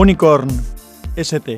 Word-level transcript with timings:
Unicorn 0.00 0.48
ST. 1.16 1.56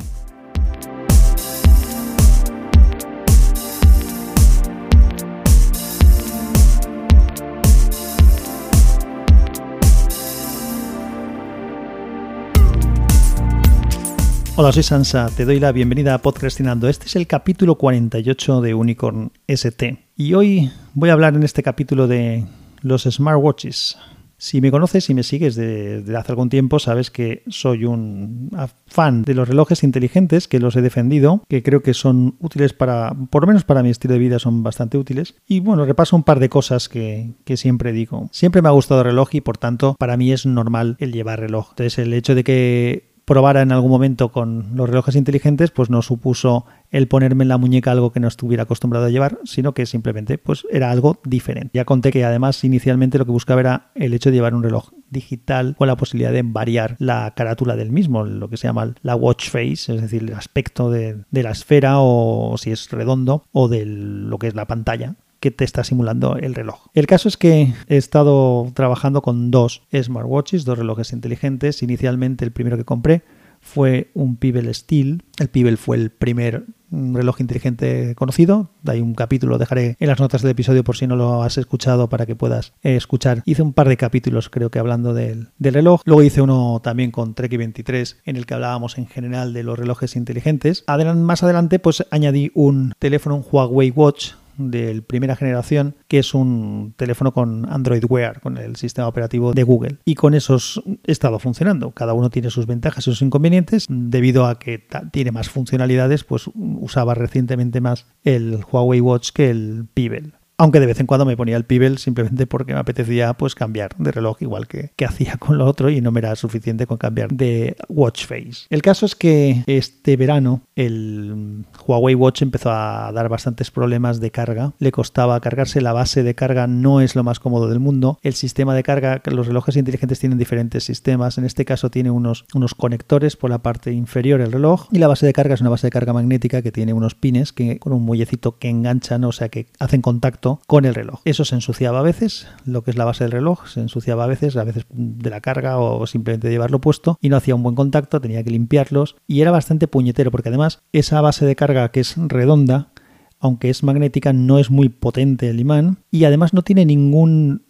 Hola, 14.56 14.72
soy 14.72 14.82
Sansa, 14.84 15.28
te 15.36 15.44
doy 15.44 15.60
la 15.60 15.72
bienvenida 15.72 16.14
a 16.14 16.18
Podcastinando. 16.22 16.88
Este 16.88 17.04
es 17.04 17.16
el 17.16 17.26
capítulo 17.26 17.74
48 17.74 18.62
de 18.62 18.72
Unicorn 18.72 19.32
ST. 19.48 20.06
Y 20.16 20.32
hoy 20.32 20.72
voy 20.94 21.10
a 21.10 21.12
hablar 21.12 21.34
en 21.34 21.42
este 21.42 21.62
capítulo 21.62 22.08
de 22.08 22.46
los 22.80 23.02
smartwatches. 23.02 23.98
Si 24.40 24.62
me 24.62 24.70
conoces 24.70 25.10
y 25.10 25.14
me 25.14 25.22
sigues 25.22 25.54
desde 25.54 26.16
hace 26.16 26.32
algún 26.32 26.48
tiempo, 26.48 26.78
sabes 26.78 27.10
que 27.10 27.42
soy 27.48 27.84
un 27.84 28.50
fan 28.86 29.22
de 29.22 29.34
los 29.34 29.46
relojes 29.46 29.84
inteligentes, 29.84 30.48
que 30.48 30.58
los 30.58 30.74
he 30.76 30.80
defendido, 30.80 31.44
que 31.46 31.62
creo 31.62 31.82
que 31.82 31.92
son 31.92 32.36
útiles 32.40 32.72
para, 32.72 33.14
por 33.28 33.42
lo 33.42 33.48
menos 33.48 33.64
para 33.64 33.82
mi 33.82 33.90
estilo 33.90 34.14
de 34.14 34.20
vida, 34.20 34.38
son 34.38 34.62
bastante 34.62 34.96
útiles. 34.96 35.34
Y 35.46 35.60
bueno, 35.60 35.84
repaso 35.84 36.16
un 36.16 36.22
par 36.22 36.40
de 36.40 36.48
cosas 36.48 36.88
que, 36.88 37.34
que 37.44 37.58
siempre 37.58 37.92
digo. 37.92 38.30
Siempre 38.32 38.62
me 38.62 38.68
ha 38.68 38.72
gustado 38.72 39.02
el 39.02 39.08
reloj 39.08 39.34
y 39.34 39.42
por 39.42 39.58
tanto, 39.58 39.94
para 39.98 40.16
mí 40.16 40.32
es 40.32 40.46
normal 40.46 40.96
el 41.00 41.12
llevar 41.12 41.40
reloj. 41.40 41.72
Entonces, 41.72 41.98
el 41.98 42.14
hecho 42.14 42.34
de 42.34 42.42
que 42.42 43.09
probara 43.30 43.62
en 43.62 43.70
algún 43.70 43.92
momento 43.92 44.32
con 44.32 44.74
los 44.74 44.90
relojes 44.90 45.14
inteligentes, 45.14 45.70
pues 45.70 45.88
no 45.88 46.02
supuso 46.02 46.66
el 46.90 47.06
ponerme 47.06 47.44
en 47.44 47.48
la 47.48 47.58
muñeca 47.58 47.92
algo 47.92 48.10
que 48.10 48.18
no 48.18 48.26
estuviera 48.26 48.64
acostumbrado 48.64 49.06
a 49.06 49.10
llevar, 49.10 49.38
sino 49.44 49.72
que 49.72 49.86
simplemente 49.86 50.36
pues 50.36 50.66
era 50.68 50.90
algo 50.90 51.20
diferente. 51.24 51.70
Ya 51.74 51.84
conté 51.84 52.10
que 52.10 52.24
además 52.24 52.64
inicialmente 52.64 53.18
lo 53.18 53.26
que 53.26 53.30
buscaba 53.30 53.60
era 53.60 53.90
el 53.94 54.14
hecho 54.14 54.30
de 54.30 54.34
llevar 54.34 54.56
un 54.56 54.64
reloj 54.64 54.90
digital 55.10 55.76
con 55.78 55.86
la 55.86 55.96
posibilidad 55.96 56.32
de 56.32 56.42
variar 56.42 56.96
la 56.98 57.32
carátula 57.36 57.76
del 57.76 57.92
mismo, 57.92 58.24
lo 58.24 58.48
que 58.48 58.56
se 58.56 58.66
llama 58.66 58.94
la 59.02 59.14
watch 59.14 59.48
face, 59.48 59.94
es 59.94 60.02
decir, 60.02 60.24
el 60.24 60.34
aspecto 60.34 60.90
de, 60.90 61.22
de 61.30 61.42
la 61.44 61.52
esfera 61.52 62.00
o 62.00 62.56
si 62.58 62.72
es 62.72 62.90
redondo 62.90 63.44
o 63.52 63.68
de 63.68 63.86
lo 63.86 64.38
que 64.40 64.48
es 64.48 64.56
la 64.56 64.66
pantalla 64.66 65.14
que 65.40 65.50
te 65.50 65.64
está 65.64 65.82
simulando 65.84 66.36
el 66.36 66.54
reloj. 66.54 66.86
El 66.94 67.06
caso 67.06 67.28
es 67.28 67.36
que 67.36 67.72
he 67.88 67.96
estado 67.96 68.70
trabajando 68.74 69.22
con 69.22 69.50
dos 69.50 69.82
smartwatches, 69.92 70.64
dos 70.64 70.78
relojes 70.78 71.12
inteligentes. 71.12 71.82
Inicialmente 71.82 72.44
el 72.44 72.52
primero 72.52 72.76
que 72.76 72.84
compré 72.84 73.22
fue 73.60 74.10
un 74.14 74.36
Pebble 74.36 74.72
Steel. 74.72 75.22
El 75.38 75.48
Pebble 75.48 75.76
fue 75.76 75.96
el 75.96 76.10
primer 76.10 76.64
reloj 76.90 77.40
inteligente 77.40 78.14
conocido. 78.16 78.70
Hay 78.86 79.00
un 79.00 79.14
capítulo, 79.14 79.58
dejaré 79.58 79.96
en 80.00 80.08
las 80.08 80.18
notas 80.18 80.42
del 80.42 80.50
episodio 80.50 80.82
por 80.82 80.96
si 80.96 81.06
no 81.06 81.16
lo 81.16 81.42
has 81.42 81.56
escuchado 81.56 82.08
para 82.08 82.26
que 82.26 82.34
puedas 82.34 82.72
eh, 82.82 82.96
escuchar. 82.96 83.42
Hice 83.44 83.62
un 83.62 83.72
par 83.72 83.88
de 83.88 83.96
capítulos, 83.96 84.50
creo 84.50 84.70
que 84.70 84.78
hablando 84.78 85.14
del, 85.14 85.48
del 85.58 85.74
reloj. 85.74 86.02
Luego 86.04 86.22
hice 86.22 86.42
uno 86.42 86.80
también 86.82 87.10
con 87.10 87.34
Trek 87.34 87.56
23 87.56 88.20
en 88.24 88.36
el 88.36 88.46
que 88.46 88.54
hablábamos 88.54 88.98
en 88.98 89.06
general 89.06 89.52
de 89.52 89.62
los 89.62 89.78
relojes 89.78 90.16
inteligentes. 90.16 90.84
más 91.16 91.42
adelante, 91.42 91.78
pues 91.78 92.04
añadí 92.10 92.50
un 92.54 92.92
teléfono, 92.98 93.36
un 93.36 93.44
Huawei 93.48 93.90
Watch 93.90 94.32
de 94.60 95.02
primera 95.02 95.36
generación, 95.36 95.96
que 96.08 96.18
es 96.18 96.34
un 96.34 96.94
teléfono 96.96 97.32
con 97.32 97.70
Android 97.70 98.04
Wear, 98.08 98.40
con 98.40 98.58
el 98.58 98.76
sistema 98.76 99.08
operativo 99.08 99.52
de 99.52 99.62
Google. 99.62 99.98
Y 100.04 100.14
con 100.14 100.34
esos 100.34 100.82
he 101.04 101.12
estado 101.12 101.38
funcionando. 101.38 101.92
Cada 101.92 102.14
uno 102.14 102.30
tiene 102.30 102.50
sus 102.50 102.66
ventajas 102.66 103.06
y 103.06 103.10
sus 103.10 103.22
inconvenientes. 103.22 103.86
Debido 103.88 104.46
a 104.46 104.58
que 104.58 104.86
tiene 105.12 105.32
más 105.32 105.48
funcionalidades, 105.48 106.24
pues 106.24 106.50
usaba 106.54 107.14
recientemente 107.14 107.80
más 107.80 108.06
el 108.24 108.60
Huawei 108.70 109.00
Watch 109.00 109.30
que 109.30 109.50
el 109.50 109.86
Pebble 109.94 110.39
aunque 110.60 110.78
de 110.78 110.84
vez 110.84 111.00
en 111.00 111.06
cuando 111.06 111.24
me 111.24 111.38
ponía 111.38 111.56
el 111.56 111.64
Pebble 111.64 111.96
simplemente 111.96 112.46
porque 112.46 112.74
me 112.74 112.80
apetecía 112.80 113.32
pues 113.32 113.54
cambiar 113.54 113.96
de 113.96 114.12
reloj 114.12 114.42
igual 114.42 114.68
que, 114.68 114.90
que 114.94 115.06
hacía 115.06 115.38
con 115.38 115.56
lo 115.56 115.64
otro 115.64 115.88
y 115.88 116.02
no 116.02 116.12
me 116.12 116.20
era 116.20 116.36
suficiente 116.36 116.86
con 116.86 116.98
cambiar 116.98 117.30
de 117.30 117.76
watch 117.88 118.26
face. 118.26 118.66
El 118.68 118.82
caso 118.82 119.06
es 119.06 119.14
que 119.14 119.64
este 119.66 120.18
verano 120.18 120.60
el 120.76 121.64
Huawei 121.86 122.14
Watch 122.14 122.42
empezó 122.42 122.70
a 122.72 123.10
dar 123.10 123.30
bastantes 123.30 123.70
problemas 123.70 124.20
de 124.20 124.30
carga, 124.30 124.74
le 124.78 124.92
costaba 124.92 125.40
cargarse, 125.40 125.80
la 125.80 125.94
base 125.94 126.22
de 126.22 126.34
carga 126.34 126.66
no 126.66 127.00
es 127.00 127.16
lo 127.16 127.24
más 127.24 127.40
cómodo 127.40 127.66
del 127.70 127.80
mundo, 127.80 128.18
el 128.22 128.34
sistema 128.34 128.74
de 128.74 128.82
carga, 128.82 129.22
los 129.24 129.46
relojes 129.46 129.78
inteligentes 129.78 130.20
tienen 130.20 130.38
diferentes 130.38 130.84
sistemas, 130.84 131.38
en 131.38 131.46
este 131.46 131.64
caso 131.64 131.90
tiene 131.90 132.10
unos, 132.10 132.44
unos 132.52 132.74
conectores 132.74 133.34
por 133.34 133.48
la 133.48 133.62
parte 133.62 133.92
inferior 133.92 134.40
del 134.40 134.52
reloj 134.52 134.88
y 134.92 134.98
la 134.98 135.08
base 135.08 135.24
de 135.24 135.32
carga 135.32 135.54
es 135.54 135.62
una 135.62 135.70
base 135.70 135.86
de 135.86 135.90
carga 135.90 136.12
magnética 136.12 136.60
que 136.60 136.70
tiene 136.70 136.92
unos 136.92 137.14
pines 137.14 137.54
que 137.54 137.78
con 137.78 137.94
un 137.94 138.02
muellecito 138.02 138.58
que 138.58 138.68
enganchan, 138.68 139.24
o 139.24 139.32
sea 139.32 139.48
que 139.48 139.66
hacen 139.78 140.02
contacto 140.02 140.49
con 140.66 140.84
el 140.84 140.94
reloj. 140.94 141.20
Eso 141.24 141.44
se 141.44 141.54
ensuciaba 141.54 142.00
a 142.00 142.02
veces, 142.02 142.48
lo 142.64 142.82
que 142.82 142.90
es 142.90 142.96
la 142.96 143.04
base 143.04 143.24
del 143.24 143.32
reloj, 143.32 143.68
se 143.68 143.80
ensuciaba 143.80 144.24
a 144.24 144.26
veces, 144.26 144.56
a 144.56 144.64
veces 144.64 144.86
de 144.90 145.30
la 145.30 145.40
carga 145.40 145.78
o 145.78 146.06
simplemente 146.06 146.48
de 146.48 146.54
llevarlo 146.54 146.80
puesto 146.80 147.18
y 147.20 147.28
no 147.28 147.36
hacía 147.36 147.54
un 147.54 147.62
buen 147.62 147.74
contacto, 147.74 148.20
tenía 148.20 148.42
que 148.42 148.50
limpiarlos 148.50 149.16
y 149.26 149.40
era 149.40 149.50
bastante 149.50 149.88
puñetero 149.88 150.30
porque 150.30 150.48
además 150.48 150.82
esa 150.92 151.20
base 151.20 151.46
de 151.46 151.56
carga 151.56 151.90
que 151.90 152.00
es 152.00 152.14
redonda, 152.16 152.92
aunque 153.38 153.70
es 153.70 153.82
magnética, 153.82 154.32
no 154.32 154.58
es 154.58 154.70
muy 154.70 154.88
potente 154.88 155.48
el 155.48 155.60
imán 155.60 155.98
y 156.10 156.24
además 156.24 156.52
no 156.52 156.62
tiene 156.62 156.84
ningún 156.84 157.62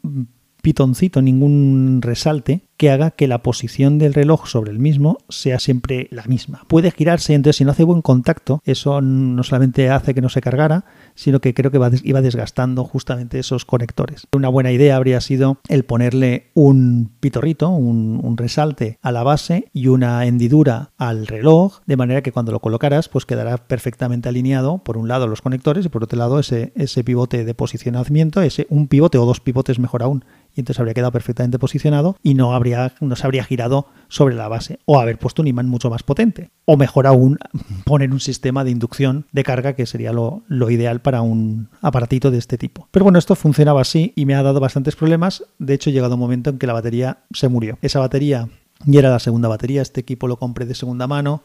pitoncito, 0.62 1.22
ningún 1.22 2.00
resalte 2.02 2.62
que 2.80 2.90
haga 2.90 3.10
que 3.10 3.28
la 3.28 3.42
posición 3.42 3.98
del 3.98 4.14
reloj 4.14 4.46
sobre 4.46 4.70
el 4.70 4.78
mismo 4.78 5.18
sea 5.28 5.58
siempre 5.58 6.08
la 6.10 6.24
misma. 6.24 6.62
Puede 6.66 6.90
girarse, 6.90 7.34
entonces 7.34 7.58
si 7.58 7.64
no 7.66 7.72
hace 7.72 7.84
buen 7.84 8.00
contacto, 8.00 8.62
eso 8.64 9.02
no 9.02 9.42
solamente 9.42 9.90
hace 9.90 10.14
que 10.14 10.22
no 10.22 10.30
se 10.30 10.40
cargara, 10.40 10.86
sino 11.14 11.40
que 11.40 11.52
creo 11.52 11.70
que 11.70 11.78
iba 12.04 12.22
desgastando 12.22 12.84
justamente 12.84 13.38
esos 13.38 13.66
conectores. 13.66 14.26
Una 14.34 14.48
buena 14.48 14.72
idea 14.72 14.96
habría 14.96 15.20
sido 15.20 15.58
el 15.68 15.84
ponerle 15.84 16.46
un 16.54 17.10
pitorrito, 17.20 17.68
un, 17.68 18.34
resalte 18.38 18.98
a 19.02 19.12
la 19.12 19.24
base 19.24 19.68
y 19.74 19.88
una 19.88 20.24
hendidura 20.24 20.92
al 20.96 21.26
reloj, 21.26 21.80
de 21.84 21.98
manera 21.98 22.22
que 22.22 22.32
cuando 22.32 22.52
lo 22.52 22.60
colocaras, 22.60 23.10
pues 23.10 23.26
quedará 23.26 23.58
perfectamente 23.58 24.30
alineado, 24.30 24.78
por 24.78 24.96
un 24.96 25.08
lado 25.08 25.26
los 25.26 25.42
conectores 25.42 25.84
y 25.84 25.90
por 25.90 26.04
otro 26.04 26.18
lado 26.18 26.38
ese, 26.38 26.72
ese 26.76 27.04
pivote 27.04 27.44
de 27.44 27.52
posicionamiento, 27.52 28.40
ese 28.40 28.66
un 28.70 28.88
pivote 28.88 29.18
o 29.18 29.26
dos 29.26 29.40
pivotes 29.40 29.78
mejor 29.78 30.02
aún, 30.02 30.24
y 30.54 30.60
entonces 30.60 30.80
habría 30.80 30.94
quedado 30.94 31.12
perfectamente 31.12 31.58
posicionado 31.58 32.16
y 32.22 32.34
no, 32.34 32.54
habría, 32.54 32.69
no 33.00 33.16
se 33.16 33.26
habría 33.26 33.44
girado 33.44 33.86
sobre 34.08 34.34
la 34.34 34.48
base 34.48 34.80
o 34.84 35.00
haber 35.00 35.18
puesto 35.18 35.42
un 35.42 35.48
imán 35.48 35.68
mucho 35.68 35.88
más 35.88 36.02
potente 36.02 36.50
o 36.64 36.76
mejor 36.76 37.06
aún 37.06 37.38
poner 37.84 38.12
un 38.12 38.20
sistema 38.20 38.64
de 38.64 38.70
inducción 38.70 39.26
de 39.32 39.44
carga 39.44 39.74
que 39.74 39.86
sería 39.86 40.12
lo, 40.12 40.42
ideal 40.70 41.00
para 41.00 41.22
un 41.22 41.68
aparatito 41.80 42.30
de 42.30 42.38
este 42.38 42.58
tipo. 42.58 42.88
Pero 42.90 43.04
bueno, 43.04 43.18
esto 43.18 43.34
funcionaba 43.34 43.80
así 43.80 44.12
y 44.16 44.26
me 44.26 44.34
ha 44.34 44.42
dado 44.42 44.60
bastantes 44.60 44.96
problemas. 44.96 45.44
De 45.58 45.74
hecho, 45.74 45.90
ha 45.90 45.92
llegado 45.92 46.14
un 46.14 46.20
momento 46.20 46.50
en 46.50 46.58
que 46.58 46.66
la 46.66 46.72
batería 46.72 47.18
se 47.32 47.48
murió. 47.48 47.78
Esa 47.82 48.00
batería 48.00 48.48
ya 48.84 48.98
era 49.00 49.10
la 49.10 49.18
segunda 49.18 49.48
batería. 49.48 49.82
Este 49.82 50.00
equipo 50.00 50.28
lo 50.28 50.36
compré 50.36 50.66
de 50.66 50.74
segunda 50.74 51.06
mano. 51.06 51.42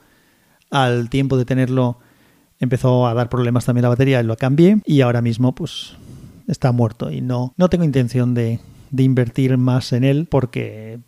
Al 0.70 1.10
tiempo 1.10 1.38
de 1.38 1.46
tenerlo 1.46 1.98
empezó 2.60 3.08
a 3.08 3.14
dar 3.14 3.30
problemas 3.30 3.66
también 3.66 3.84
la 3.84 3.90
batería 3.90 4.22
y 4.22 4.24
lo 4.24 4.38
cambié. 4.38 4.80
Y 4.86 5.02
ahora 5.02 5.22
mismo 5.22 5.56
pues 5.56 5.96
está 6.48 6.72
muerto 6.72 7.12
y 7.12 7.22
no, 7.22 7.54
no 7.58 7.70
tengo 7.70 7.84
intención 7.84 8.34
de, 8.34 8.60
de 8.92 9.04
invertir 9.04 9.58
más 9.58 9.94
en 9.94 10.04
él 10.04 10.28
porque, 10.30 11.00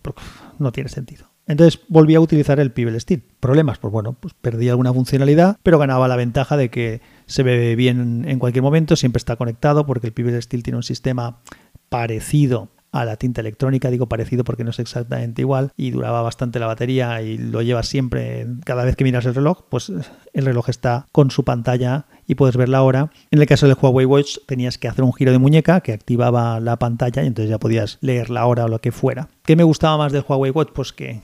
no 0.59 0.71
tiene 0.71 0.89
sentido. 0.89 1.27
Entonces 1.47 1.79
volví 1.87 2.13
a 2.15 2.19
utilizar 2.19 2.59
el 2.59 2.71
Pebble 2.71 2.99
Steel. 2.99 3.23
Problemas, 3.39 3.77
pues 3.77 3.91
bueno, 3.91 4.13
pues 4.13 4.33
perdí 4.33 4.67
alguna 4.67 4.93
funcionalidad, 4.93 5.57
pero 5.63 5.79
ganaba 5.79 6.07
la 6.09 6.17
ventaja 6.17 6.57
de 6.57 6.69
que 6.69 7.01
se 7.25 7.43
ve 7.43 7.75
bien 7.75 8.25
en 8.27 8.39
cualquier 8.39 8.63
momento, 8.63 8.95
siempre 8.95 9.17
está 9.17 9.37
conectado 9.37 9.85
porque 9.85 10.07
el 10.07 10.13
Pebble 10.13 10.41
Steel 10.41 10.63
tiene 10.63 10.77
un 10.77 10.83
sistema 10.83 11.39
parecido 11.89 12.69
a 13.01 13.05
la 13.05 13.17
tinta 13.17 13.41
electrónica, 13.41 13.89
digo 13.89 14.07
parecido 14.07 14.43
porque 14.43 14.63
no 14.63 14.71
es 14.71 14.79
exactamente 14.79 15.41
igual 15.41 15.71
y 15.77 15.91
duraba 15.91 16.21
bastante 16.21 16.59
la 16.59 16.67
batería 16.67 17.21
y 17.21 17.37
lo 17.37 17.61
llevas 17.61 17.87
siempre, 17.87 18.47
cada 18.65 18.83
vez 18.83 18.95
que 18.95 19.03
miras 19.03 19.25
el 19.25 19.35
reloj, 19.35 19.63
pues 19.69 19.91
el 20.33 20.45
reloj 20.45 20.69
está 20.69 21.07
con 21.11 21.31
su 21.31 21.43
pantalla 21.43 22.05
y 22.27 22.35
puedes 22.35 22.57
ver 22.57 22.69
la 22.69 22.83
hora. 22.83 23.11
En 23.31 23.39
el 23.39 23.45
caso 23.47 23.67
del 23.67 23.77
Huawei 23.79 24.05
Watch 24.05 24.37
tenías 24.45 24.77
que 24.77 24.87
hacer 24.87 25.03
un 25.03 25.13
giro 25.13 25.31
de 25.31 25.37
muñeca 25.37 25.81
que 25.81 25.93
activaba 25.93 26.59
la 26.59 26.77
pantalla 26.77 27.23
y 27.23 27.27
entonces 27.27 27.49
ya 27.49 27.59
podías 27.59 27.97
leer 28.01 28.29
la 28.29 28.45
hora 28.45 28.65
o 28.65 28.67
lo 28.67 28.79
que 28.79 28.91
fuera. 28.91 29.29
¿Qué 29.43 29.55
me 29.55 29.63
gustaba 29.63 29.97
más 29.97 30.11
del 30.11 30.25
Huawei 30.27 30.51
Watch? 30.51 30.71
Pues 30.73 30.91
que 30.91 31.21